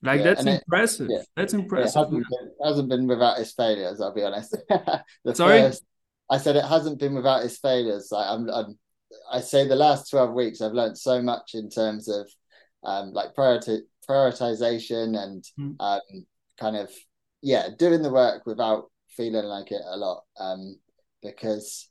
Like 0.01 0.19
yeah, 0.19 0.23
that's 0.25 0.45
impressive. 0.45 1.09
It, 1.09 1.13
yeah. 1.13 1.21
That's 1.35 1.53
impressive. 1.53 1.95
It 1.95 1.99
hasn't 1.99 2.29
been, 2.29 2.51
hasn't 2.63 2.89
been, 2.89 3.07
without 3.07 3.39
its 3.39 3.53
failures. 3.53 4.01
I'll 4.01 4.13
be 4.13 4.23
honest. 4.23 4.55
Sorry, 5.33 5.61
first, 5.61 5.83
I 6.29 6.37
said 6.37 6.55
it 6.55 6.65
hasn't 6.65 6.99
been 6.99 7.15
without 7.15 7.43
its 7.43 7.57
failures. 7.57 8.11
I, 8.11 8.33
I'm, 8.33 8.49
I'm, 8.49 8.79
I 9.31 9.41
say 9.41 9.67
the 9.67 9.75
last 9.75 10.09
twelve 10.09 10.33
weeks 10.33 10.61
I've 10.61 10.73
learned 10.73 10.97
so 10.97 11.21
much 11.21 11.51
in 11.53 11.69
terms 11.69 12.07
of 12.07 12.29
um, 12.83 13.11
like 13.13 13.33
priority 13.35 13.81
prioritization 14.07 15.17
and 15.17 15.43
mm. 15.59 15.75
um, 15.79 16.25
kind 16.59 16.75
of 16.75 16.91
yeah 17.41 17.69
doing 17.77 18.01
the 18.01 18.11
work 18.11 18.45
without 18.45 18.91
feeling 19.09 19.45
like 19.45 19.71
it 19.71 19.81
a 19.85 19.97
lot 19.97 20.23
um, 20.39 20.77
because 21.23 21.89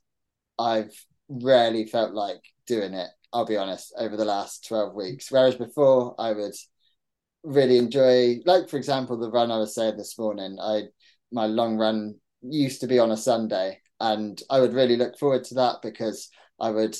I've 0.59 0.93
rarely 1.27 1.85
felt 1.85 2.13
like 2.13 2.41
doing 2.67 2.93
it 2.93 3.09
I'll 3.35 3.45
be 3.45 3.57
honest, 3.57 3.93
over 3.97 4.15
the 4.15 4.23
last 4.23 4.65
12 4.65 4.95
weeks. 4.95 5.29
Whereas 5.29 5.55
before, 5.55 6.15
I 6.17 6.31
would 6.31 6.55
really 7.43 7.77
enjoy, 7.77 8.39
like, 8.45 8.69
for 8.69 8.77
example, 8.77 9.17
the 9.17 9.29
run 9.29 9.51
I 9.51 9.57
was 9.57 9.75
saying 9.75 9.97
this 9.97 10.17
morning. 10.17 10.57
I 10.57 10.83
My 11.33 11.45
long 11.45 11.75
run 11.75 12.15
used 12.41 12.79
to 12.79 12.87
be 12.87 12.97
on 12.97 13.11
a 13.11 13.17
Sunday, 13.17 13.81
and 13.99 14.41
I 14.49 14.59
would 14.59 14.73
really 14.73 14.97
look 14.97 15.17
forward 15.17 15.43
to 15.45 15.55
that 15.55 15.81
because 15.81 16.29
I 16.59 16.69
would 16.69 16.95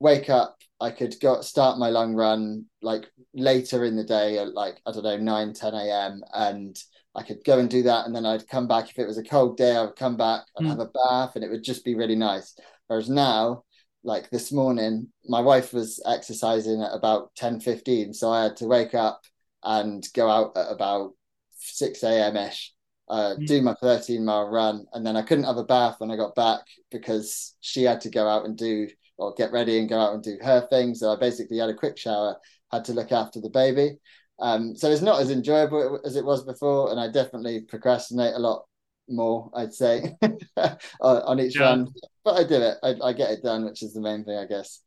wake 0.00 0.30
up, 0.30 0.58
I 0.80 0.90
could 0.90 1.18
go 1.20 1.40
start 1.40 1.78
my 1.78 1.90
long 1.90 2.14
run 2.14 2.66
like 2.82 3.10
later 3.34 3.84
in 3.84 3.96
the 3.96 4.04
day, 4.04 4.40
like, 4.44 4.80
I 4.86 4.92
don't 4.92 5.04
know, 5.04 5.16
9, 5.16 5.52
10 5.52 5.74
a.m. 5.74 6.22
And 6.32 6.78
I 7.14 7.22
could 7.22 7.42
go 7.44 7.58
and 7.58 7.68
do 7.68 7.82
that. 7.82 8.06
And 8.06 8.14
then 8.14 8.26
I'd 8.26 8.48
come 8.48 8.68
back. 8.68 8.90
If 8.90 8.98
it 8.98 9.06
was 9.06 9.18
a 9.18 9.24
cold 9.24 9.56
day, 9.56 9.76
I 9.76 9.82
would 9.82 9.96
come 9.96 10.16
back 10.16 10.44
and 10.56 10.66
mm. 10.66 10.70
have 10.70 10.78
a 10.78 10.86
bath, 10.86 11.34
and 11.34 11.44
it 11.44 11.50
would 11.50 11.64
just 11.64 11.84
be 11.84 11.96
really 11.96 12.16
nice. 12.16 12.54
Whereas 12.86 13.10
now, 13.10 13.64
like 14.04 14.30
this 14.30 14.52
morning 14.52 15.08
my 15.26 15.40
wife 15.40 15.72
was 15.72 16.00
exercising 16.06 16.82
at 16.82 16.94
about 16.94 17.34
10 17.34 17.60
15 17.60 18.14
so 18.14 18.30
i 18.30 18.44
had 18.44 18.56
to 18.56 18.66
wake 18.66 18.94
up 18.94 19.22
and 19.62 20.06
go 20.14 20.30
out 20.30 20.56
at 20.56 20.70
about 20.70 21.12
6 21.58 22.02
a.m 22.04 22.36
ish 22.36 22.72
uh, 23.10 23.34
mm. 23.36 23.46
do 23.46 23.62
my 23.62 23.74
13 23.74 24.24
mile 24.24 24.48
run 24.48 24.86
and 24.92 25.06
then 25.06 25.16
i 25.16 25.22
couldn't 25.22 25.44
have 25.44 25.56
a 25.56 25.64
bath 25.64 25.96
when 25.98 26.10
i 26.10 26.16
got 26.16 26.34
back 26.34 26.60
because 26.90 27.54
she 27.60 27.82
had 27.82 28.00
to 28.00 28.10
go 28.10 28.28
out 28.28 28.44
and 28.44 28.56
do 28.56 28.88
or 29.16 29.34
get 29.34 29.52
ready 29.52 29.78
and 29.78 29.88
go 29.88 29.98
out 29.98 30.14
and 30.14 30.22
do 30.22 30.36
her 30.42 30.66
thing 30.68 30.94
so 30.94 31.12
i 31.12 31.16
basically 31.16 31.58
had 31.58 31.70
a 31.70 31.74
quick 31.74 31.96
shower 31.96 32.36
had 32.72 32.84
to 32.84 32.92
look 32.92 33.12
after 33.12 33.40
the 33.40 33.50
baby 33.50 33.96
um, 34.40 34.76
so 34.76 34.88
it's 34.88 35.02
not 35.02 35.20
as 35.20 35.32
enjoyable 35.32 35.98
as 36.04 36.14
it 36.14 36.24
was 36.24 36.44
before 36.44 36.90
and 36.90 37.00
i 37.00 37.10
definitely 37.10 37.62
procrastinate 37.62 38.34
a 38.34 38.38
lot 38.38 38.64
more, 39.08 39.50
I'd 39.54 39.72
say, 39.72 40.16
on 41.00 41.40
each 41.40 41.56
yeah. 41.56 41.62
run. 41.62 41.88
But 42.24 42.34
I 42.34 42.44
do 42.44 42.56
it. 42.56 42.76
I, 42.82 42.94
I 43.02 43.12
get 43.12 43.30
it 43.30 43.42
done, 43.42 43.64
which 43.64 43.82
is 43.82 43.94
the 43.94 44.00
main 44.00 44.24
thing, 44.24 44.36
I 44.36 44.46
guess. 44.46 44.82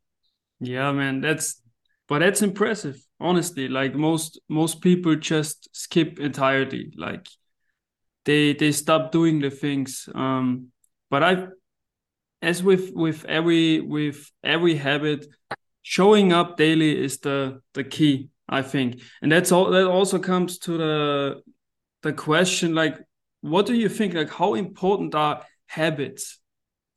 Yeah, 0.60 0.92
man, 0.92 1.20
that's 1.20 1.60
but 2.08 2.20
that's 2.20 2.42
impressive. 2.42 2.96
Honestly, 3.20 3.68
like 3.68 3.94
most 3.94 4.40
most 4.48 4.80
people 4.80 5.16
just 5.16 5.68
skip 5.72 6.20
entirely. 6.20 6.92
Like 6.96 7.26
they 8.24 8.54
they 8.54 8.72
stop 8.72 9.12
doing 9.12 9.40
the 9.40 9.50
things. 9.50 10.08
Um, 10.14 10.68
but 11.10 11.22
I, 11.22 11.46
as 12.40 12.62
with 12.62 12.90
with 12.94 13.24
every 13.24 13.80
with 13.80 14.30
every 14.42 14.76
habit, 14.76 15.26
showing 15.82 16.32
up 16.32 16.56
daily 16.56 17.02
is 17.04 17.18
the 17.18 17.60
the 17.74 17.84
key. 17.84 18.28
I 18.48 18.60
think, 18.60 19.00
and 19.22 19.32
that's 19.32 19.50
all. 19.50 19.70
That 19.70 19.86
also 19.86 20.18
comes 20.18 20.58
to 20.60 20.76
the 20.76 21.42
the 22.02 22.12
question 22.12 22.74
like 22.74 22.98
what 23.40 23.66
do 23.66 23.74
you 23.74 23.88
think 23.88 24.14
like 24.14 24.30
how 24.30 24.54
important 24.54 25.14
are 25.14 25.44
habits 25.66 26.38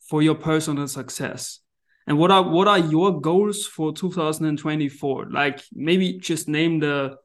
for 0.09 0.21
your 0.21 0.35
personal 0.35 0.87
success 0.87 1.59
and 2.07 2.17
what 2.17 2.31
are 2.31 2.43
what 2.43 2.67
are 2.67 2.79
your 2.79 3.19
goals 3.21 3.65
for 3.65 3.93
2024 3.93 5.27
like 5.31 5.63
maybe 5.73 6.17
just 6.17 6.47
name 6.47 6.79
the 6.79 7.15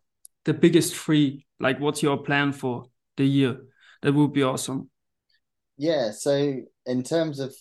the 0.44 0.54
biggest 0.54 0.94
three 0.94 1.44
like 1.58 1.80
what's 1.80 2.02
your 2.02 2.18
plan 2.18 2.52
for 2.52 2.84
the 3.16 3.24
year 3.24 3.60
that 4.02 4.12
would 4.12 4.32
be 4.32 4.42
awesome 4.42 4.88
yeah 5.76 6.10
so 6.10 6.56
in 6.86 7.02
terms 7.02 7.40
of 7.40 7.54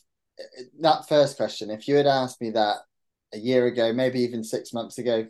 that 0.79 1.07
first 1.07 1.37
question 1.37 1.69
if 1.69 1.87
you 1.87 1.95
had 1.95 2.07
asked 2.07 2.41
me 2.41 2.51
that 2.51 2.77
a 3.33 3.37
year 3.37 3.67
ago 3.67 3.93
maybe 3.93 4.21
even 4.21 4.43
six 4.43 4.73
months 4.73 4.97
ago 4.97 5.27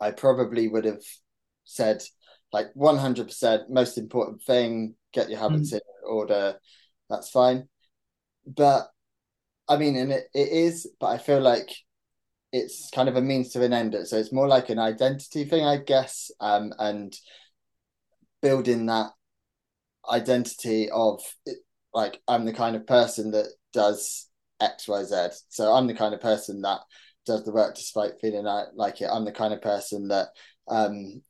i 0.00 0.10
probably 0.10 0.68
would 0.68 0.84
have 0.84 1.02
said 1.64 2.02
like 2.52 2.72
100% 2.74 3.68
most 3.68 3.98
important 3.98 4.42
thing 4.42 4.94
get 5.12 5.28
your 5.28 5.38
habits 5.38 5.72
mm. 5.72 5.74
in 5.74 5.80
order 6.06 6.56
that's 7.10 7.28
fine 7.28 7.68
but 8.46 8.88
i 9.68 9.76
mean 9.76 9.96
and 9.96 10.12
it, 10.12 10.28
it 10.34 10.48
is 10.48 10.90
but 11.00 11.08
i 11.08 11.18
feel 11.18 11.40
like 11.40 11.70
it's 12.52 12.88
kind 12.94 13.08
of 13.08 13.16
a 13.16 13.20
means 13.20 13.50
to 13.50 13.62
an 13.62 13.74
end 13.74 13.94
so 14.04 14.16
it's 14.16 14.32
more 14.32 14.48
like 14.48 14.70
an 14.70 14.78
identity 14.78 15.44
thing 15.44 15.64
i 15.64 15.76
guess 15.76 16.30
um 16.40 16.72
and 16.78 17.14
building 18.40 18.86
that 18.86 19.10
identity 20.10 20.88
of 20.90 21.20
like 21.94 22.20
i'm 22.28 22.44
the 22.44 22.52
kind 22.52 22.76
of 22.76 22.86
person 22.86 23.30
that 23.30 23.46
does 23.72 24.28
xyz 24.60 25.34
so 25.48 25.72
i'm 25.72 25.86
the 25.86 25.94
kind 25.94 26.14
of 26.14 26.20
person 26.20 26.62
that 26.62 26.80
does 27.26 27.44
the 27.44 27.52
work 27.52 27.74
despite 27.74 28.12
feeling 28.20 28.44
like 28.74 29.00
it 29.00 29.08
i'm 29.12 29.24
the 29.24 29.32
kind 29.32 29.52
of 29.52 29.60
person 29.62 30.08
that 30.08 30.28
um 30.68 31.22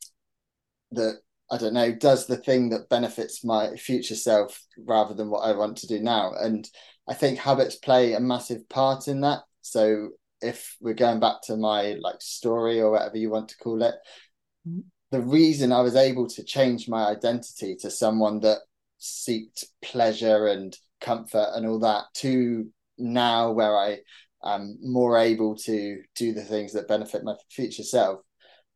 that 0.92 1.18
I 1.50 1.56
don't 1.56 1.75
know 1.75 1.92
does 1.92 2.26
the 2.26 2.37
thing 2.37 2.70
that 2.70 2.88
benefits 2.88 3.44
my 3.44 3.76
future 3.76 4.14
self 4.14 4.62
rather 4.76 5.14
than 5.14 5.30
what 5.30 5.40
I 5.40 5.56
want 5.56 5.78
to 5.78 5.87
do 5.87 6.00
now. 6.00 6.32
And 6.38 6.68
I 7.08 7.14
think 7.14 7.38
habits 7.38 7.76
play 7.76 8.12
a 8.12 8.20
massive 8.20 8.68
part 8.68 9.08
in 9.08 9.23
that. 9.23 9.40
So 9.62 10.11
if 10.42 10.76
we're 10.80 10.94
going 10.94 11.20
back 11.20 11.37
to 11.44 11.56
my 11.56 11.97
like 12.00 12.20
story 12.20 12.80
or 12.80 12.90
whatever 12.90 13.16
you 13.16 13.30
want 13.30 13.49
to 13.49 13.56
call 13.56 13.82
it, 13.82 13.94
the 15.11 15.23
reason 15.23 15.73
I 15.73 15.80
was 15.80 15.97
able 15.97 16.28
to 16.28 16.44
change 16.44 16.87
my 16.87 17.06
identity 17.06 17.76
to 17.76 17.90
someone 17.90 18.40
that 18.40 18.58
seeked 19.00 19.64
pleasure 19.82 20.46
and 20.46 20.76
comfort 21.00 21.50
and 21.54 21.66
all 21.66 21.78
that 21.80 22.04
to 22.14 22.66
now 22.98 23.52
where 23.52 23.76
I 23.76 23.98
am 24.44 24.78
more 24.82 25.18
able 25.18 25.56
to 25.56 26.02
do 26.14 26.32
the 26.32 26.44
things 26.44 26.72
that 26.72 26.88
benefit 26.88 27.24
my 27.24 27.34
future 27.50 27.82
self 27.82 28.20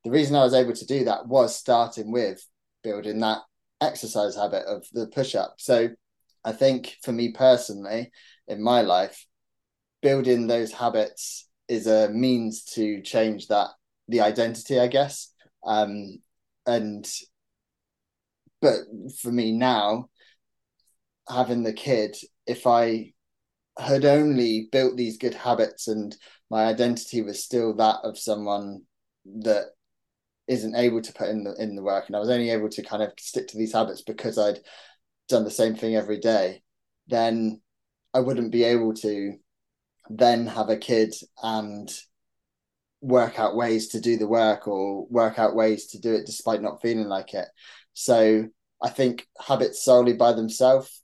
the 0.04 0.10
reason 0.10 0.36
I 0.36 0.44
was 0.44 0.54
able 0.54 0.72
to 0.72 0.86
do 0.86 1.04
that 1.04 1.26
was 1.26 1.56
starting 1.56 2.10
with 2.10 2.44
building 2.82 3.20
that 3.20 3.38
exercise 3.80 4.34
habit 4.34 4.64
of 4.66 4.84
the 4.92 5.06
push 5.06 5.34
up. 5.34 5.54
So 5.58 5.90
I 6.44 6.52
think 6.52 6.96
for 7.02 7.12
me 7.12 7.32
personally, 7.32 8.10
in 8.48 8.62
my 8.62 8.82
life, 8.82 9.26
building 10.00 10.46
those 10.46 10.72
habits 10.72 11.48
is 11.68 11.86
a 11.86 12.08
means 12.10 12.64
to 12.64 13.00
change 13.02 13.46
that 13.48 13.68
the 14.08 14.20
identity, 14.20 14.80
I 14.80 14.88
guess. 14.88 15.32
Um, 15.64 16.18
and 16.66 17.08
but 18.60 18.78
for 19.20 19.30
me 19.30 19.52
now, 19.52 20.08
having 21.28 21.62
the 21.62 21.72
kid, 21.72 22.16
if 22.46 22.66
I 22.66 23.12
had 23.78 24.04
only 24.04 24.68
built 24.70 24.96
these 24.96 25.16
good 25.16 25.34
habits 25.34 25.88
and 25.88 26.14
my 26.50 26.64
identity 26.64 27.22
was 27.22 27.42
still 27.42 27.74
that 27.76 27.96
of 28.04 28.18
someone 28.18 28.82
that 29.24 29.66
isn't 30.48 30.76
able 30.76 31.00
to 31.00 31.12
put 31.12 31.28
in 31.28 31.44
the 31.44 31.54
in 31.54 31.76
the 31.76 31.82
work 31.82 32.04
and 32.06 32.16
I 32.16 32.18
was 32.18 32.28
only 32.28 32.50
able 32.50 32.68
to 32.68 32.82
kind 32.82 33.02
of 33.02 33.12
stick 33.18 33.48
to 33.48 33.56
these 33.56 33.72
habits 33.72 34.02
because 34.02 34.36
I'd 34.36 34.58
done 35.28 35.44
the 35.44 35.50
same 35.50 35.74
thing 35.74 35.96
every 35.96 36.18
day, 36.18 36.62
then 37.06 37.60
I 38.12 38.20
wouldn't 38.20 38.52
be 38.52 38.64
able 38.64 38.94
to 38.94 39.34
then 40.10 40.46
have 40.46 40.68
a 40.68 40.76
kid 40.76 41.14
and 41.42 41.90
work 43.00 43.38
out 43.38 43.56
ways 43.56 43.88
to 43.88 44.00
do 44.00 44.16
the 44.16 44.28
work 44.28 44.68
or 44.68 45.06
work 45.06 45.38
out 45.38 45.56
ways 45.56 45.86
to 45.88 45.98
do 45.98 46.12
it 46.14 46.26
despite 46.26 46.62
not 46.62 46.82
feeling 46.82 47.08
like 47.08 47.34
it. 47.34 47.48
So 47.94 48.48
I 48.82 48.88
think 48.90 49.26
habits 49.44 49.84
solely 49.84 50.12
by 50.12 50.32
themselves, 50.32 51.01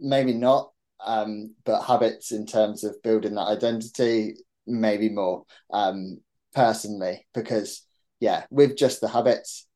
maybe 0.00 0.32
not, 0.32 0.70
um, 1.04 1.54
but 1.64 1.82
habits 1.82 2.32
in 2.32 2.46
terms 2.46 2.84
of 2.84 3.02
building 3.02 3.34
that 3.34 3.42
identity, 3.42 4.34
maybe 4.66 5.08
more 5.08 5.44
um, 5.72 6.18
personally, 6.54 7.26
because 7.34 7.86
yeah, 8.20 8.44
with 8.50 8.76
just 8.76 9.00
the 9.00 9.08
habits, 9.08 9.66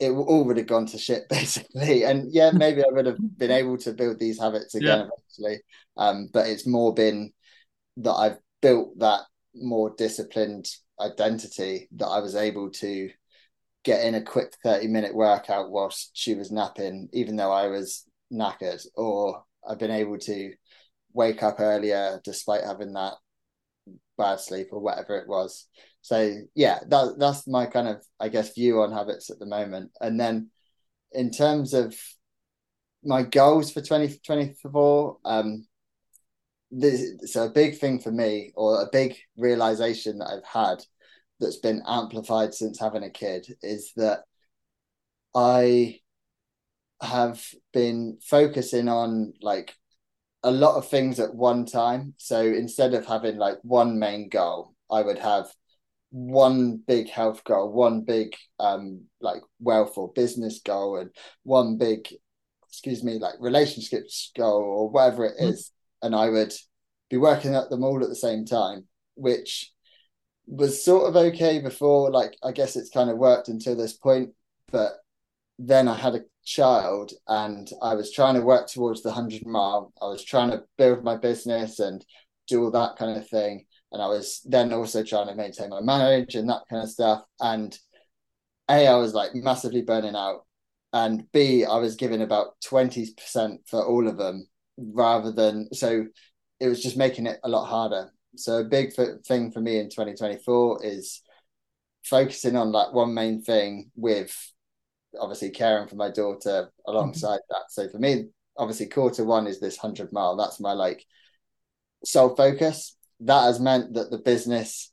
it 0.00 0.10
all 0.10 0.44
would 0.44 0.56
have 0.56 0.66
gone 0.66 0.86
to 0.86 0.98
shit 0.98 1.24
basically. 1.30 2.04
And 2.04 2.32
yeah, 2.32 2.50
maybe 2.54 2.82
I 2.82 2.90
would 2.90 3.06
have 3.06 3.18
been 3.36 3.50
able 3.50 3.78
to 3.78 3.92
build 3.92 4.18
these 4.18 4.40
habits 4.40 4.74
again 4.74 4.98
yeah. 4.98 5.08
eventually. 5.38 5.62
Um, 5.96 6.28
but 6.32 6.48
it's 6.48 6.66
more 6.66 6.94
been 6.94 7.32
that 7.98 8.12
I've 8.12 8.38
built 8.62 8.98
that 8.98 9.22
more 9.54 9.94
disciplined 9.96 10.68
identity 11.00 11.88
that 11.96 12.06
I 12.06 12.20
was 12.20 12.34
able 12.34 12.70
to 12.70 13.10
get 13.84 14.04
in 14.04 14.14
a 14.14 14.22
quick 14.22 14.54
30 14.64 14.88
minute 14.88 15.14
workout 15.14 15.70
whilst 15.70 16.10
she 16.12 16.34
was 16.34 16.50
napping, 16.50 17.08
even 17.12 17.36
though 17.36 17.52
I 17.52 17.68
was 17.68 18.04
knackered, 18.32 18.84
or 18.94 19.44
I've 19.68 19.78
been 19.78 19.90
able 19.90 20.18
to 20.18 20.52
wake 21.12 21.42
up 21.42 21.60
earlier 21.60 22.20
despite 22.24 22.64
having 22.64 22.92
that 22.94 23.14
bad 24.16 24.40
sleep 24.40 24.68
or 24.72 24.80
whatever 24.80 25.16
it 25.16 25.28
was. 25.28 25.68
So 26.02 26.36
yeah, 26.54 26.80
that 26.88 27.16
that's 27.18 27.46
my 27.46 27.66
kind 27.66 27.88
of 27.88 28.04
I 28.18 28.28
guess 28.28 28.54
view 28.54 28.80
on 28.80 28.92
habits 28.92 29.30
at 29.30 29.38
the 29.38 29.46
moment. 29.46 29.92
And 30.00 30.18
then 30.18 30.50
in 31.12 31.30
terms 31.30 31.74
of 31.74 31.94
my 33.04 33.22
goals 33.22 33.70
for 33.70 33.80
2024, 33.80 35.18
um 35.24 35.66
this, 36.70 37.32
so 37.32 37.44
a 37.46 37.50
big 37.50 37.78
thing 37.78 37.98
for 37.98 38.10
me 38.12 38.52
or 38.54 38.82
a 38.82 38.88
big 38.92 39.16
realization 39.36 40.18
that 40.18 40.28
I've 40.28 40.44
had 40.44 40.84
that's 41.40 41.56
been 41.58 41.82
amplified 41.86 42.52
since 42.52 42.78
having 42.78 43.04
a 43.04 43.10
kid 43.10 43.46
is 43.62 43.92
that 43.96 44.24
I 45.34 46.00
have 47.00 47.44
been 47.72 48.18
focusing 48.22 48.88
on 48.88 49.32
like 49.40 49.74
a 50.42 50.50
lot 50.50 50.76
of 50.76 50.88
things 50.88 51.20
at 51.20 51.34
one 51.34 51.66
time. 51.66 52.14
So 52.16 52.40
instead 52.40 52.94
of 52.94 53.06
having 53.06 53.36
like 53.36 53.58
one 53.62 53.98
main 53.98 54.28
goal, 54.28 54.74
I 54.90 55.02
would 55.02 55.18
have 55.18 55.46
one 56.10 56.82
big 56.86 57.08
health 57.08 57.44
goal, 57.44 57.72
one 57.72 58.02
big 58.02 58.34
um 58.58 59.02
like 59.20 59.42
wealth 59.60 59.98
or 59.98 60.12
business 60.12 60.60
goal, 60.64 60.96
and 60.96 61.10
one 61.42 61.76
big, 61.76 62.08
excuse 62.68 63.02
me, 63.04 63.18
like 63.18 63.34
relationships 63.40 64.32
goal 64.36 64.62
or 64.62 64.90
whatever 64.90 65.26
it 65.26 65.34
is, 65.38 65.70
mm. 66.02 66.06
and 66.06 66.16
I 66.16 66.28
would 66.30 66.54
be 67.10 67.16
working 67.16 67.54
at 67.54 67.70
them 67.70 67.84
all 67.84 68.02
at 68.02 68.08
the 68.08 68.16
same 68.16 68.44
time, 68.44 68.86
which 69.14 69.72
was 70.46 70.84
sort 70.84 71.08
of 71.08 71.16
okay 71.16 71.60
before. 71.60 72.10
Like 72.10 72.36
I 72.42 72.52
guess 72.52 72.76
it's 72.76 72.90
kind 72.90 73.10
of 73.10 73.18
worked 73.18 73.48
until 73.48 73.76
this 73.76 73.92
point, 73.92 74.30
but 74.70 74.92
then 75.58 75.88
I 75.88 75.94
had 75.94 76.14
a 76.14 76.24
child 76.44 77.12
and 77.26 77.68
I 77.82 77.94
was 77.94 78.12
trying 78.12 78.34
to 78.34 78.40
work 78.42 78.68
towards 78.68 79.02
the 79.02 79.10
100 79.10 79.46
mile. 79.46 79.92
I 80.00 80.06
was 80.06 80.24
trying 80.24 80.50
to 80.50 80.64
build 80.76 81.04
my 81.04 81.16
business 81.16 81.78
and 81.78 82.04
do 82.46 82.64
all 82.64 82.70
that 82.70 82.96
kind 82.96 83.18
of 83.18 83.28
thing. 83.28 83.66
And 83.92 84.00
I 84.00 84.06
was 84.06 84.40
then 84.44 84.72
also 84.72 85.02
trying 85.02 85.28
to 85.28 85.34
maintain 85.34 85.70
my 85.70 85.80
marriage 85.80 86.34
and 86.34 86.48
that 86.48 86.62
kind 86.70 86.82
of 86.82 86.90
stuff. 86.90 87.22
And 87.40 87.76
A, 88.70 88.86
I 88.86 88.96
was 88.96 89.14
like 89.14 89.34
massively 89.34 89.82
burning 89.82 90.14
out. 90.14 90.46
And 90.92 91.30
B, 91.32 91.64
I 91.64 91.76
was 91.78 91.96
giving 91.96 92.22
about 92.22 92.60
20% 92.64 93.58
for 93.66 93.84
all 93.84 94.08
of 94.08 94.16
them 94.16 94.48
rather 94.78 95.32
than, 95.32 95.68
so 95.74 96.06
it 96.60 96.68
was 96.68 96.82
just 96.82 96.96
making 96.96 97.26
it 97.26 97.40
a 97.44 97.48
lot 97.48 97.66
harder. 97.66 98.10
So 98.36 98.58
a 98.58 98.64
big 98.64 98.92
thing 98.92 99.50
for 99.50 99.60
me 99.60 99.78
in 99.78 99.90
2024 99.90 100.84
is 100.84 101.22
focusing 102.04 102.56
on 102.56 102.72
like 102.72 102.92
one 102.92 103.12
main 103.12 103.42
thing 103.42 103.90
with 103.96 104.34
obviously 105.20 105.50
caring 105.50 105.88
for 105.88 105.96
my 105.96 106.10
daughter 106.10 106.70
alongside 106.86 107.40
mm-hmm. 107.40 107.52
that. 107.54 107.70
So 107.70 107.88
for 107.88 107.98
me, 107.98 108.26
obviously 108.56 108.86
quarter 108.86 109.24
one 109.24 109.46
is 109.46 109.60
this 109.60 109.76
hundred 109.76 110.12
mile. 110.12 110.36
That's 110.36 110.60
my 110.60 110.72
like 110.72 111.04
sole 112.04 112.34
focus. 112.34 112.96
That 113.20 113.44
has 113.44 113.60
meant 113.60 113.94
that 113.94 114.10
the 114.10 114.18
business 114.18 114.92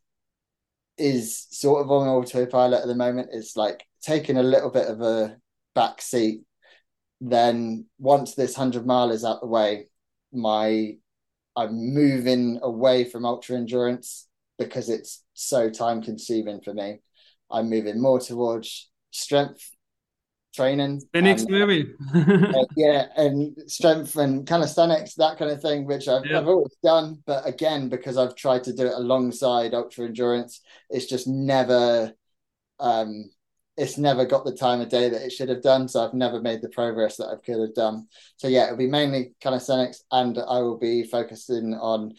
is 0.98 1.48
sort 1.52 1.84
of 1.84 1.92
on 1.92 2.08
autopilot 2.08 2.82
at 2.82 2.88
the 2.88 2.96
moment. 2.96 3.30
It's 3.32 3.56
like 3.56 3.86
taking 4.02 4.38
a 4.38 4.44
little 4.44 4.70
bit 4.70 4.88
of 4.88 5.02
a 5.02 5.38
back 5.74 6.02
seat. 6.02 6.42
Then 7.22 7.86
once 7.98 8.36
this 8.36 8.56
hundred 8.56 8.86
mile 8.86 9.12
is 9.12 9.26
out 9.26 9.42
the 9.42 9.48
way, 9.48 9.88
my 10.34 10.98
I'm 11.56 11.94
moving 11.94 12.60
away 12.62 13.06
from 13.06 13.26
ultra 13.26 13.56
endurance 13.56 14.28
because 14.58 14.90
it's 14.90 15.24
so 15.34 15.70
time 15.70 16.02
consuming 16.02 16.62
for 16.62 16.74
me. 16.74 17.00
I'm 17.50 17.70
moving 17.70 18.02
more 18.02 18.20
towards 18.20 18.90
strength 19.12 19.72
training. 20.56 21.02
Phoenix 21.14 21.44
and, 21.44 21.52
movie. 21.52 21.94
uh, 22.14 22.66
yeah, 22.78 23.08
and 23.18 23.56
strength 23.68 24.16
and 24.16 24.48
calisthenics, 24.48 25.16
that 25.16 25.38
kind 25.38 25.52
of 25.52 25.62
thing, 25.62 25.86
which 25.86 26.08
I've, 26.08 26.26
yeah. 26.26 26.40
I've 26.40 26.48
always 26.48 26.76
done. 26.84 27.22
But 27.26 27.48
again, 27.48 27.90
because 27.90 28.18
I've 28.18 28.36
tried 28.36 28.64
to 28.66 28.74
do 28.74 28.88
it 28.88 28.94
alongside 28.94 29.74
ultra 29.74 30.06
endurance, 30.06 30.62
it's 30.90 31.06
just 31.06 31.28
never 31.28 32.14
um 32.80 33.30
it's 33.78 33.98
never 33.98 34.26
got 34.26 34.46
the 34.46 34.56
time 34.56 34.80
of 34.80 34.90
day 34.90 35.10
that 35.10 35.22
it 35.22 35.32
should 35.32 35.50
have 35.50 35.62
done. 35.62 35.88
So 35.88 36.04
I've 36.04 36.14
never 36.14 36.42
made 36.42 36.62
the 36.62 36.70
progress 36.70 37.18
that 37.18 37.28
I 37.28 37.36
could 37.36 37.60
have 37.60 37.76
done. 37.76 38.08
So 38.38 38.48
yeah, 38.48 38.66
it'll 38.66 38.78
be 38.78 38.88
mainly 38.88 39.34
calisthenics, 39.42 40.04
and 40.12 40.38
I 40.38 40.60
will 40.60 40.78
be 40.78 41.04
focusing 41.04 41.74
on 41.74 42.14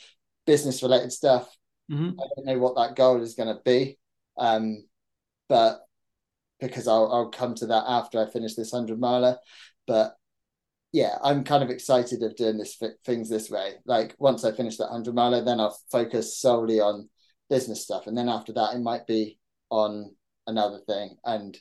business 0.46 0.82
related 0.82 1.12
stuff. 1.12 1.48
Mm-hmm. 1.90 2.20
I 2.20 2.24
don't 2.36 2.46
know 2.46 2.58
what 2.58 2.76
that 2.76 2.96
goal 2.96 3.22
is 3.22 3.34
going 3.34 3.54
to 3.54 3.62
be, 3.64 3.98
um, 4.36 4.86
but 5.48 5.85
because 6.60 6.88
I'll 6.88 7.10
I'll 7.12 7.30
come 7.30 7.54
to 7.56 7.66
that 7.66 7.84
after 7.86 8.20
I 8.20 8.30
finish 8.30 8.54
this 8.54 8.70
hundred 8.70 8.98
miler. 9.00 9.38
But 9.86 10.16
yeah, 10.92 11.18
I'm 11.22 11.44
kind 11.44 11.62
of 11.62 11.70
excited 11.70 12.22
of 12.22 12.36
doing 12.36 12.58
this 12.58 12.80
things 13.04 13.28
this 13.28 13.50
way. 13.50 13.74
Like 13.84 14.14
once 14.18 14.44
I 14.44 14.52
finish 14.52 14.76
that 14.78 14.88
hundred 14.88 15.14
miler, 15.14 15.44
then 15.44 15.60
I'll 15.60 15.78
focus 15.90 16.38
solely 16.38 16.80
on 16.80 17.08
business 17.50 17.82
stuff, 17.82 18.06
and 18.06 18.16
then 18.16 18.28
after 18.28 18.52
that, 18.54 18.74
it 18.74 18.80
might 18.80 19.06
be 19.06 19.38
on 19.70 20.14
another 20.46 20.80
thing. 20.86 21.16
And 21.24 21.56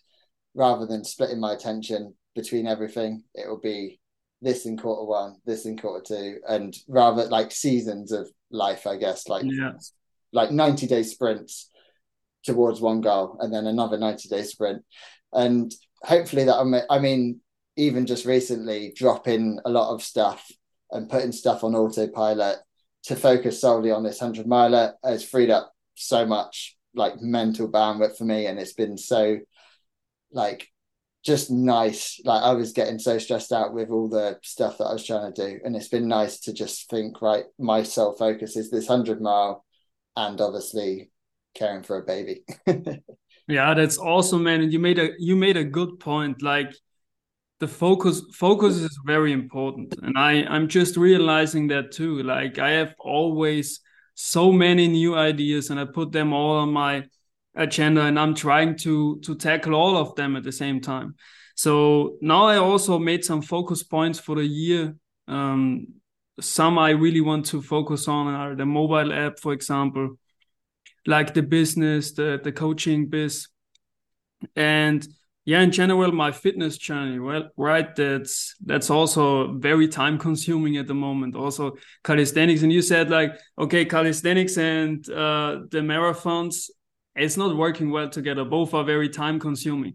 rather 0.54 0.86
than 0.86 1.04
splitting 1.04 1.40
my 1.40 1.54
attention 1.54 2.16
between 2.36 2.68
everything, 2.68 3.24
it 3.34 3.48
will 3.48 3.60
be 3.60 4.00
this 4.42 4.66
in 4.66 4.78
quarter 4.78 5.06
one, 5.06 5.36
this 5.46 5.66
in 5.66 5.78
quarter 5.78 6.04
two, 6.06 6.40
and 6.48 6.76
rather 6.88 7.26
like 7.26 7.52
seasons 7.52 8.12
of 8.12 8.30
life, 8.52 8.88
I 8.88 8.98
guess, 8.98 9.28
like 9.28 9.44
yeah. 9.46 9.72
like 10.32 10.52
90 10.52 10.88
day 10.88 11.04
sprints 11.04 11.70
towards 12.46 12.82
one 12.82 13.02
goal 13.02 13.38
and 13.40 13.54
then 13.54 13.68
another 13.68 13.98
90 13.98 14.30
day 14.30 14.44
sprint. 14.44 14.84
And 15.34 15.74
hopefully 16.04 16.46
that 16.46 16.86
I 16.90 17.00
mean, 17.00 17.42
even 17.76 18.06
just 18.06 18.26
recently 18.26 18.94
dropping 18.96 19.60
a 19.66 19.70
lot 19.70 19.94
of 19.94 20.02
stuff 20.04 20.50
and 20.92 21.10
putting 21.10 21.32
stuff 21.32 21.64
on 21.64 21.76
autopilot 21.76 22.58
to 23.04 23.16
focus 23.16 23.62
solely 23.62 23.92
on 23.92 24.04
this 24.04 24.22
100 24.22 24.48
miler 24.48 24.96
has 25.04 25.24
freed 25.24 25.50
up 25.50 25.72
so 25.96 26.26
much 26.26 26.76
like 26.94 27.22
mental 27.22 27.70
bandwidth 27.70 28.18
for 28.18 28.24
me. 28.24 28.48
And 28.48 28.60
it's 28.60 28.74
been 28.74 28.98
so 28.98 29.40
like 30.32 30.68
just 31.24 31.52
nice. 31.52 32.20
Like 32.24 32.44
i 32.44 32.54
was 32.54 32.72
getting 32.72 33.00
so 33.00 33.18
stressed 33.18 33.52
out 33.52 33.74
with 33.74 33.90
all 33.90 34.08
the 34.08 34.40
stuff 34.44 34.78
that 34.78 34.86
i 34.86 34.94
was 34.94 35.06
trying 35.06 35.34
to 35.34 35.48
do. 35.50 35.60
And 35.64 35.76
it's 35.76 35.90
been 35.90 36.08
nice 36.08 36.40
to 36.42 36.54
just 36.54 36.90
think 36.90 37.22
right 37.22 37.46
my 37.60 37.84
sole 37.84 38.14
focus 38.14 38.56
is 38.56 38.70
this 38.72 38.88
100 38.88 39.22
mile. 39.22 39.66
And 40.16 40.40
obviously 40.40 41.12
caring 41.56 41.84
for 41.84 41.98
a 41.98 42.04
baby. 42.04 42.44
Yeah 43.48 43.76
that's 43.76 44.00
awesome 44.00 44.44
man. 44.44 44.62
And 44.62 44.74
you 44.74 44.80
made 44.80 44.98
a 44.98 45.12
you 45.20 45.36
made 45.36 45.56
a 45.56 45.64
good 45.64 46.00
point. 46.00 46.42
Like 46.42 46.74
the 47.60 47.68
focus 47.68 48.24
focus 48.34 48.76
is 48.78 48.98
very 49.06 49.32
important. 49.32 49.96
And 50.02 50.18
i 50.18 50.44
i'm 50.50 50.68
just 50.68 50.98
realizing 50.98 51.68
that 51.68 51.92
too. 51.92 52.24
Like 52.24 52.58
i 52.58 52.72
have 52.72 52.96
always 53.00 53.82
so 54.16 54.52
many 54.52 54.88
new 54.88 55.16
ideas 55.16 55.70
and 55.70 55.80
I 55.80 55.86
put 55.86 56.12
them 56.12 56.34
all 56.34 56.58
on 56.58 56.72
my 56.72 57.04
agenda 57.56 58.02
and 58.02 58.18
I'm 58.20 58.34
trying 58.34 58.78
to 58.80 59.20
to 59.20 59.36
tackle 59.36 59.76
all 59.76 59.98
of 59.98 60.16
them 60.16 60.36
at 60.36 60.44
the 60.44 60.52
same 60.52 60.82
time. 60.82 61.16
So 61.56 62.18
now 62.22 62.48
I 62.48 62.58
also 62.58 62.98
made 62.98 63.24
some 63.24 63.42
focus 63.42 63.84
points 63.84 64.20
for 64.20 64.36
the 64.36 64.46
year. 64.46 64.96
Um, 65.28 65.88
some 66.42 66.78
I 66.78 66.90
really 66.90 67.22
want 67.22 67.46
to 67.48 67.62
focus 67.62 68.08
on 68.08 68.28
are 68.28 68.56
the 68.56 68.66
mobile 68.66 69.14
app, 69.14 69.40
for 69.40 69.54
example, 69.54 70.18
like 71.08 71.34
the 71.34 71.44
business, 71.44 72.14
the 72.14 72.40
the 72.44 72.52
coaching 72.52 73.08
biz, 73.08 73.48
and 74.56 75.08
yeah 75.46 75.62
in 75.62 75.72
general 75.72 76.12
my 76.12 76.32
fitness 76.32 76.76
journey 76.76 77.20
well 77.20 77.52
right 77.56 77.96
that's 77.96 78.56
that's 78.66 78.90
also 78.90 79.54
very 79.60 79.88
time 79.88 80.18
consuming 80.18 80.78
at 80.78 80.88
the 80.88 80.94
moment. 80.94 81.36
Also 81.36 81.76
calisthenics 82.04 82.64
and 82.64 82.74
you 82.74 82.82
said 82.82 83.10
like 83.10 83.34
okay 83.58 83.86
calisthenics 83.86 84.58
and 84.58 85.08
uh, 85.10 85.60
the 85.70 85.80
marathons 85.80 86.70
it's 87.16 87.38
not 87.38 87.56
working 87.56 87.92
well 87.92 88.10
together. 88.10 88.44
Both 88.44 88.74
are 88.74 88.84
very 88.84 89.10
time 89.10 89.40
consuming. 89.40 89.94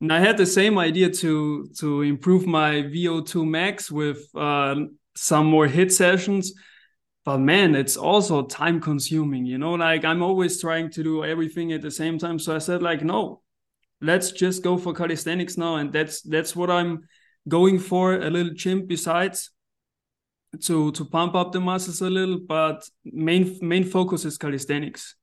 And 0.00 0.12
i 0.12 0.20
had 0.20 0.36
the 0.36 0.46
same 0.46 0.78
idea 0.78 1.10
to 1.10 1.68
to 1.78 2.02
improve 2.02 2.46
my 2.46 2.82
vo2 2.82 3.46
max 3.46 3.90
with 3.90 4.18
uh, 4.34 4.76
some 5.14 5.46
more 5.46 5.66
HIIT 5.66 5.92
sessions 5.92 6.52
but 7.26 7.38
man 7.38 7.74
it's 7.74 7.96
also 7.96 8.42
time 8.42 8.80
consuming 8.80 9.44
you 9.44 9.58
know 9.58 9.74
like 9.74 10.04
i'm 10.04 10.22
always 10.22 10.60
trying 10.60 10.88
to 10.88 11.02
do 11.02 11.24
everything 11.24 11.72
at 11.72 11.82
the 11.82 11.90
same 11.90 12.18
time. 12.18 12.38
So 12.38 12.54
i 12.54 12.58
said 12.58 12.82
like 12.82 13.02
no 13.02 13.42
let's 14.00 14.30
just 14.30 14.62
go 14.62 14.78
for 14.78 14.94
calisthenics 14.94 15.58
now. 15.58 15.76
And 15.76 15.92
that's 15.92 16.22
that's 16.22 16.56
what 16.56 16.70
i'm 16.70 17.02
going 17.48 17.78
for 17.78 18.14
a 18.14 18.30
little 18.30 18.54
gym 18.54 18.86
besides 18.86 19.50
to 20.62 20.92
to 20.92 21.04
pump 21.04 21.34
up 21.34 21.52
the 21.52 21.60
muscles 21.60 22.00
a 22.00 22.08
little. 22.08 22.38
But 22.38 22.88
main 23.04 23.58
main 23.60 23.84
focus 23.84 24.24
is 24.24 24.38
calisthenics. 24.38 25.16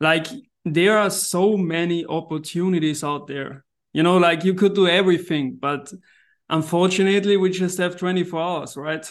Like 0.00 0.26
there 0.64 0.98
are 0.98 1.10
so 1.10 1.56
many 1.56 2.04
opportunities 2.06 3.04
out 3.04 3.26
there. 3.26 3.64
You 3.92 4.02
know 4.02 4.16
like 4.16 4.44
you 4.44 4.54
could 4.54 4.74
do 4.74 4.88
everything 4.88 5.58
but 5.60 5.92
unfortunately 6.48 7.36
we 7.36 7.50
just 7.50 7.78
have 7.78 7.96
24 7.96 8.40
hours 8.40 8.76
right? 8.76 9.06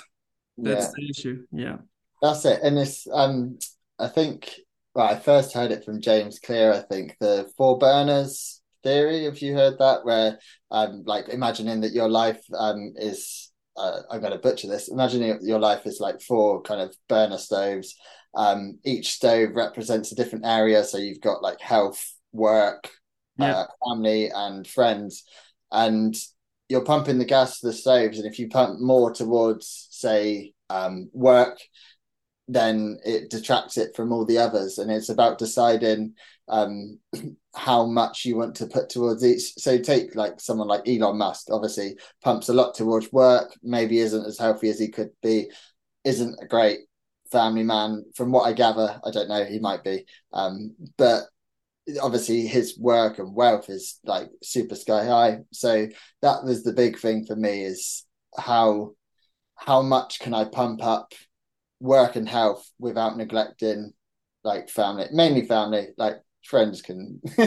That's 0.57 0.85
yeah. 0.85 0.91
the 0.95 1.09
issue. 1.09 1.45
Yeah 1.51 1.77
that's 2.25 2.45
it 2.45 2.59
and 2.63 2.77
it's 2.77 3.07
um 3.11 3.57
i 3.99 4.07
think 4.07 4.55
well 4.93 5.07
i 5.07 5.17
first 5.17 5.53
heard 5.53 5.71
it 5.71 5.83
from 5.85 6.01
james 6.01 6.39
clear 6.39 6.73
i 6.73 6.79
think 6.81 7.15
the 7.19 7.49
four 7.57 7.77
burners 7.77 8.61
theory. 8.85 9.25
Have 9.25 9.39
you 9.39 9.53
heard 9.53 9.79
that? 9.79 10.05
Where 10.05 10.39
um, 10.71 11.03
like 11.05 11.27
imagining 11.27 11.81
that 11.81 11.91
your 11.91 12.07
life 12.07 12.41
um 12.57 12.93
is 12.95 13.51
uh, 13.75 13.99
I'm 14.09 14.21
going 14.21 14.31
to 14.31 14.39
butcher 14.39 14.69
this. 14.69 14.87
Imagining 14.87 15.37
your 15.41 15.59
life 15.59 15.85
is 15.85 15.99
like 15.99 16.21
four 16.21 16.61
kind 16.61 16.79
of 16.79 16.95
burner 17.09 17.37
stoves. 17.37 17.95
Um, 18.33 18.79
each 18.85 19.09
stove 19.11 19.49
represents 19.53 20.13
a 20.13 20.15
different 20.15 20.45
area. 20.45 20.81
So 20.85 20.97
you've 20.97 21.19
got 21.19 21.41
like 21.41 21.59
health, 21.59 22.01
work, 22.31 22.89
yeah. 23.37 23.53
uh, 23.53 23.67
family, 23.85 24.29
and 24.33 24.65
friends, 24.65 25.25
and 25.73 26.15
you're 26.69 26.85
pumping 26.85 27.17
the 27.17 27.25
gas 27.25 27.59
to 27.59 27.67
the 27.67 27.73
stoves. 27.73 28.17
And 28.17 28.31
if 28.31 28.39
you 28.39 28.47
pump 28.47 28.79
more 28.79 29.11
towards, 29.11 29.89
say, 29.91 30.53
um, 30.69 31.09
work, 31.11 31.59
then 32.47 32.99
it 33.03 33.29
detracts 33.29 33.77
it 33.77 33.95
from 33.95 34.11
all 34.11 34.25
the 34.25 34.37
others. 34.37 34.77
And 34.77 34.91
it's 34.91 35.09
about 35.09 35.37
deciding 35.37 36.13
um, 36.47 36.99
how 37.55 37.85
much 37.85 38.25
you 38.25 38.37
want 38.37 38.55
to 38.55 38.67
put 38.67 38.89
towards 38.89 39.25
each. 39.25 39.53
So 39.57 39.77
take 39.77 40.15
like 40.15 40.39
someone 40.39 40.67
like 40.67 40.87
Elon 40.87 41.17
Musk, 41.17 41.47
obviously 41.49 41.97
pumps 42.23 42.49
a 42.49 42.53
lot 42.53 42.75
towards 42.75 43.11
work, 43.11 43.57
maybe 43.63 43.99
isn't 43.99 44.25
as 44.25 44.37
healthy 44.37 44.69
as 44.69 44.79
he 44.79 44.89
could 44.89 45.09
be, 45.21 45.49
isn't 46.03 46.39
a 46.41 46.47
great 46.47 46.79
family 47.31 47.63
man. 47.63 48.05
From 48.15 48.31
what 48.31 48.43
I 48.43 48.53
gather, 48.53 48.99
I 49.03 49.11
don't 49.11 49.29
know, 49.29 49.43
he 49.43 49.59
might 49.59 49.83
be. 49.83 50.05
Um, 50.33 50.75
but 50.97 51.23
obviously 52.01 52.47
his 52.47 52.77
work 52.77 53.19
and 53.19 53.35
wealth 53.35 53.69
is 53.69 53.99
like 54.03 54.29
super 54.43 54.75
sky 54.75 55.05
high. 55.05 55.39
So 55.51 55.87
that 56.21 56.43
was 56.43 56.63
the 56.63 56.73
big 56.73 56.99
thing 56.99 57.25
for 57.25 57.35
me 57.35 57.63
is 57.63 58.05
how 58.37 58.93
how 59.55 59.81
much 59.81 60.19
can 60.19 60.33
I 60.33 60.45
pump 60.45 60.83
up 60.83 61.13
work 61.79 62.15
and 62.15 62.27
health 62.27 62.69
without 62.79 63.17
neglecting 63.17 63.93
like 64.43 64.69
family, 64.69 65.07
mainly 65.11 65.45
family, 65.45 65.89
like 65.97 66.21
friends 66.45 66.81
can 66.81 67.19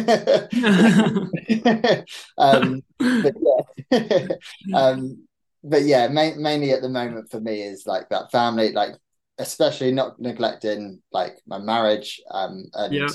um, 2.39 2.83
but 2.99 3.35
yeah 3.41 4.29
um, 4.75 5.25
but 5.63 5.83
yeah 5.83 6.09
ma- 6.09 6.35
mainly 6.37 6.73
at 6.73 6.83
the 6.83 6.89
moment 6.89 7.31
for 7.31 7.41
me 7.41 7.63
is 7.63 7.87
like 7.87 8.09
that 8.09 8.31
family 8.31 8.73
like 8.73 8.95
especially 9.39 9.93
not 9.93 10.19
neglecting 10.19 11.01
like 11.13 11.39
my 11.47 11.59
marriage 11.59 12.21
um 12.33 12.65
and 12.75 12.93
yeah. 12.93 13.07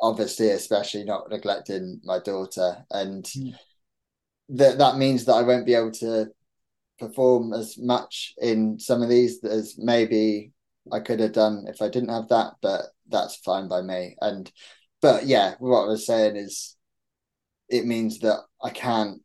obviously 0.00 0.50
especially 0.50 1.04
not 1.04 1.30
neglecting 1.30 2.00
my 2.04 2.18
daughter 2.18 2.84
and 2.90 3.24
mm. 3.24 3.54
that 4.50 4.78
that 4.78 4.96
means 4.98 5.24
that 5.24 5.34
I 5.34 5.42
won't 5.42 5.66
be 5.66 5.74
able 5.74 5.92
to 5.92 6.28
perform 6.98 7.52
as 7.52 7.76
much 7.78 8.34
in 8.40 8.78
some 8.78 9.02
of 9.02 9.08
these 9.08 9.42
as 9.44 9.76
maybe 9.78 10.52
I 10.92 11.00
could 11.00 11.20
have 11.20 11.32
done 11.32 11.64
if 11.68 11.82
I 11.82 11.88
didn't 11.88 12.10
have 12.10 12.28
that 12.28 12.54
but 12.60 12.82
that's 13.08 13.36
fine 13.36 13.68
by 13.68 13.82
me 13.82 14.16
and 14.20 14.50
but 15.02 15.26
yeah, 15.26 15.56
what 15.58 15.82
I 15.82 15.88
was 15.88 16.06
saying 16.06 16.36
is 16.36 16.76
it 17.68 17.84
means 17.84 18.20
that 18.20 18.38
I 18.62 18.70
can't 18.70 19.20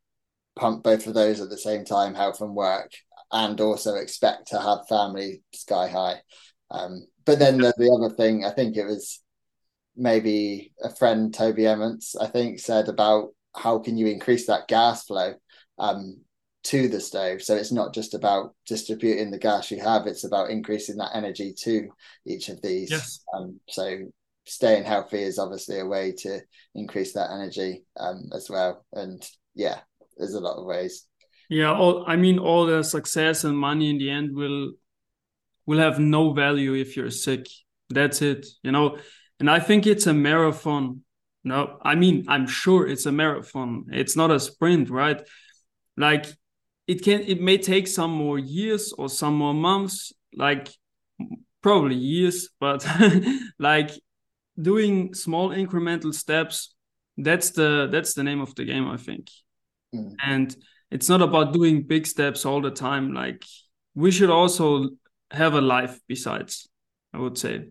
pump 0.56 0.84
both 0.84 1.06
of 1.06 1.13
those 1.13 1.39
at 1.39 1.49
the 1.49 1.58
same 1.58 1.86
time, 1.86 2.15
health 2.15 2.41
and 2.41 2.56
work, 2.56 2.91
and 3.32 3.62
also 3.62 3.95
expect 3.95 4.47
to 4.47 4.60
have 4.60 4.88
family 4.89 5.43
sky 5.53 5.88
high. 5.88 6.21
Um, 6.71 7.06
but 7.25 7.38
then 7.38 7.60
the, 7.60 7.73
the 7.77 7.91
other 7.91 8.13
thing, 8.15 8.43
I 8.43 8.51
think 8.51 8.75
it 8.75 8.86
was 8.86 9.21
maybe 9.95 10.73
a 10.84 10.89
friend, 10.89 11.34
Toby 11.34 11.67
Emmons, 11.67 12.15
I 12.19 12.25
think, 12.25 12.60
said 12.60 12.89
about 12.89 13.30
how 13.56 13.77
can 13.77 13.97
you 13.97 14.08
increase 14.08 14.47
that 14.47 14.67
gas 14.67 15.06
flow 15.06 15.36
um, 15.77 16.21
to 16.67 16.88
the 16.88 16.99
stove. 16.99 17.41
So 17.41 17.56
it's 17.56 17.71
not 17.71 17.93
just 17.93 18.13
about 18.13 18.53
distributing 18.65 19.32
the 19.32 19.39
gas 19.39 19.71
you 19.71 19.80
have; 19.80 20.06
it's 20.06 20.25
about 20.25 20.49
increasing 20.49 20.97
that 20.97 21.15
energy 21.15 21.53
to 21.63 21.89
each 22.25 22.49
of 22.49 22.62
these. 22.62 22.91
Yes. 22.91 23.23
Um, 23.34 23.60
so 23.69 23.99
staying 24.45 24.84
healthy 24.84 25.23
is 25.23 25.39
obviously 25.39 25.80
a 25.80 25.86
way 25.86 26.13
to 26.13 26.39
increase 26.75 27.13
that 27.13 27.32
energy 27.32 27.84
um, 27.99 28.30
as 28.34 28.49
well. 28.49 28.86
And 28.93 29.25
yeah, 29.56 29.80
there's 30.17 30.34
a 30.34 30.39
lot 30.39 30.58
of 30.58 30.65
ways. 30.65 31.06
Yeah, 31.49 31.73
all 31.73 32.03
I 32.06 32.17
mean, 32.17 32.39
all 32.39 32.65
the 32.65 32.84
success 32.84 33.43
and 33.45 33.58
money 33.58 33.89
in 33.89 33.97
the 33.97 34.10
end 34.10 34.36
will 34.36 34.73
will 35.65 35.80
have 35.80 35.99
no 35.99 36.34
value 36.34 36.73
if 36.73 36.97
you're 36.97 37.12
sick. 37.12 37.47
That's 37.89 38.21
it, 38.21 38.45
you 38.63 38.71
know. 38.71 38.97
And 39.39 39.49
I 39.49 39.60
think 39.60 39.88
it's 39.88 40.08
a 40.08 40.13
marathon. 40.13 41.03
no. 41.43 41.77
I 41.82 41.95
mean, 41.95 42.25
I'm 42.27 42.47
sure 42.47 42.88
it's 42.88 43.06
a 43.06 43.12
marathon. 43.12 43.86
It's 43.91 44.17
not 44.17 44.32
a 44.32 44.39
sprint, 44.39 44.89
right? 44.89 45.21
Like 45.95 46.25
it 46.88 47.04
can 47.04 47.21
it 47.21 47.41
may 47.41 47.58
take 47.58 47.88
some 47.88 48.12
more 48.12 48.39
years 48.39 48.93
or 48.97 49.10
some 49.10 49.36
more 49.36 49.54
months, 49.54 50.13
like 50.34 50.69
probably 51.62 51.95
years, 51.95 52.50
but 52.60 52.86
like 53.60 53.91
doing 54.60 55.13
small 55.13 55.50
incremental 55.50 56.13
steps, 56.13 56.73
that's 57.17 57.52
the 57.52 57.88
that's 57.91 58.13
the 58.13 58.23
name 58.23 58.41
of 58.41 58.56
the 58.56 58.65
game, 58.65 58.88
I 58.88 58.97
think. 58.97 59.30
Mm. 59.93 60.13
And 60.26 60.56
it's 60.89 61.10
not 61.10 61.21
about 61.21 61.54
doing 61.54 61.84
big 61.84 62.08
steps 62.08 62.45
all 62.45 62.62
the 62.62 62.71
time. 62.71 63.13
Like 63.13 63.43
we 63.93 64.12
should 64.12 64.30
also 64.30 64.89
have 65.32 65.54
a 65.54 65.62
life 65.62 66.00
besides, 66.08 66.69
I 67.13 67.19
would 67.19 67.38
say 67.38 67.67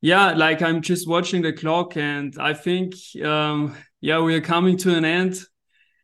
yeah 0.00 0.32
like 0.32 0.62
i'm 0.62 0.80
just 0.80 1.08
watching 1.08 1.42
the 1.42 1.52
clock 1.52 1.96
and 1.96 2.34
i 2.38 2.54
think 2.54 2.94
um 3.22 3.74
yeah 4.00 4.18
we 4.18 4.34
are 4.34 4.40
coming 4.40 4.76
to 4.76 4.94
an 4.94 5.04
end 5.04 5.38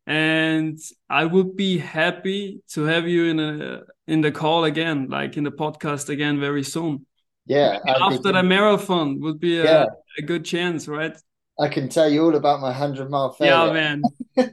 and 0.06 0.78
i 1.10 1.24
would 1.24 1.56
be 1.56 1.78
happy 1.78 2.60
to 2.68 2.84
have 2.84 3.08
you 3.08 3.24
in 3.24 3.40
a 3.40 3.82
in 4.06 4.20
the 4.20 4.30
call 4.30 4.64
again 4.64 5.08
like 5.08 5.36
in 5.36 5.44
the 5.44 5.50
podcast 5.50 6.08
again 6.08 6.38
very 6.38 6.62
soon 6.62 7.04
yeah 7.46 7.78
after 7.86 8.32
the 8.32 8.42
marathon 8.42 9.20
would 9.20 9.40
be 9.40 9.58
a, 9.58 9.64
yeah. 9.64 9.86
a 10.18 10.22
good 10.22 10.44
chance 10.44 10.86
right 10.86 11.16
i 11.58 11.68
can 11.68 11.88
tell 11.88 12.08
you 12.08 12.24
all 12.24 12.36
about 12.36 12.60
my 12.60 12.68
100 12.68 13.10
mile 13.10 13.32
failure. 13.32 13.52
yeah 13.52 13.72
man 13.72 14.02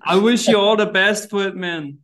i 0.04 0.16
wish 0.16 0.48
you 0.48 0.58
all 0.58 0.76
the 0.76 0.88
best 0.88 1.30
for 1.30 1.48
it 1.48 1.56
man 1.56 1.98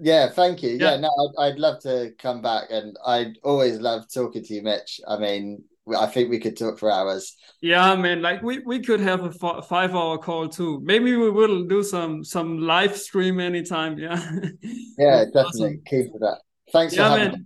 yeah, 0.00 0.28
thank 0.28 0.62
you. 0.62 0.70
Yeah, 0.70 0.94
yeah 0.94 0.96
no, 0.96 1.10
I'd, 1.38 1.52
I'd, 1.52 1.58
love 1.58 1.80
to 1.82 2.12
come 2.18 2.42
back, 2.42 2.64
and 2.70 2.96
I'd 3.06 3.38
always 3.44 3.78
love 3.78 4.12
talking 4.12 4.42
to 4.42 4.54
you, 4.54 4.60
Mitch. 4.60 5.00
I 5.06 5.18
mean, 5.18 5.62
I 5.86 6.06
think 6.06 6.30
we 6.30 6.38
could 6.38 6.56
talk 6.56 6.78
for 6.78 6.90
hours. 6.90 7.36
Yeah, 7.60 7.94
man. 7.96 8.22
Like 8.22 8.42
we, 8.42 8.60
we 8.60 8.80
could 8.80 9.00
have 9.00 9.24
a 9.24 9.62
five 9.62 9.94
hour 9.94 10.18
call 10.18 10.48
too. 10.48 10.80
Maybe 10.82 11.16
we 11.16 11.30
will 11.30 11.64
do 11.64 11.82
some 11.82 12.24
some 12.24 12.58
live 12.58 12.96
stream 12.96 13.40
anytime. 13.40 13.98
Yeah. 13.98 14.20
Yeah, 14.96 15.24
definitely. 15.24 15.40
Awesome. 15.40 15.82
Keep 15.86 16.12
for 16.12 16.18
that. 16.20 16.38
Thanks 16.72 16.94
yeah, 16.94 17.16
man. 17.16 17.32
Me. 17.32 17.38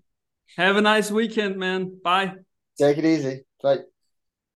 Have 0.58 0.76
a 0.76 0.82
nice 0.82 1.10
weekend, 1.10 1.56
man. 1.56 1.98
Bye. 2.04 2.34
Take 2.78 2.98
it 2.98 3.04
easy. 3.06 3.44
Bye. 3.62 3.78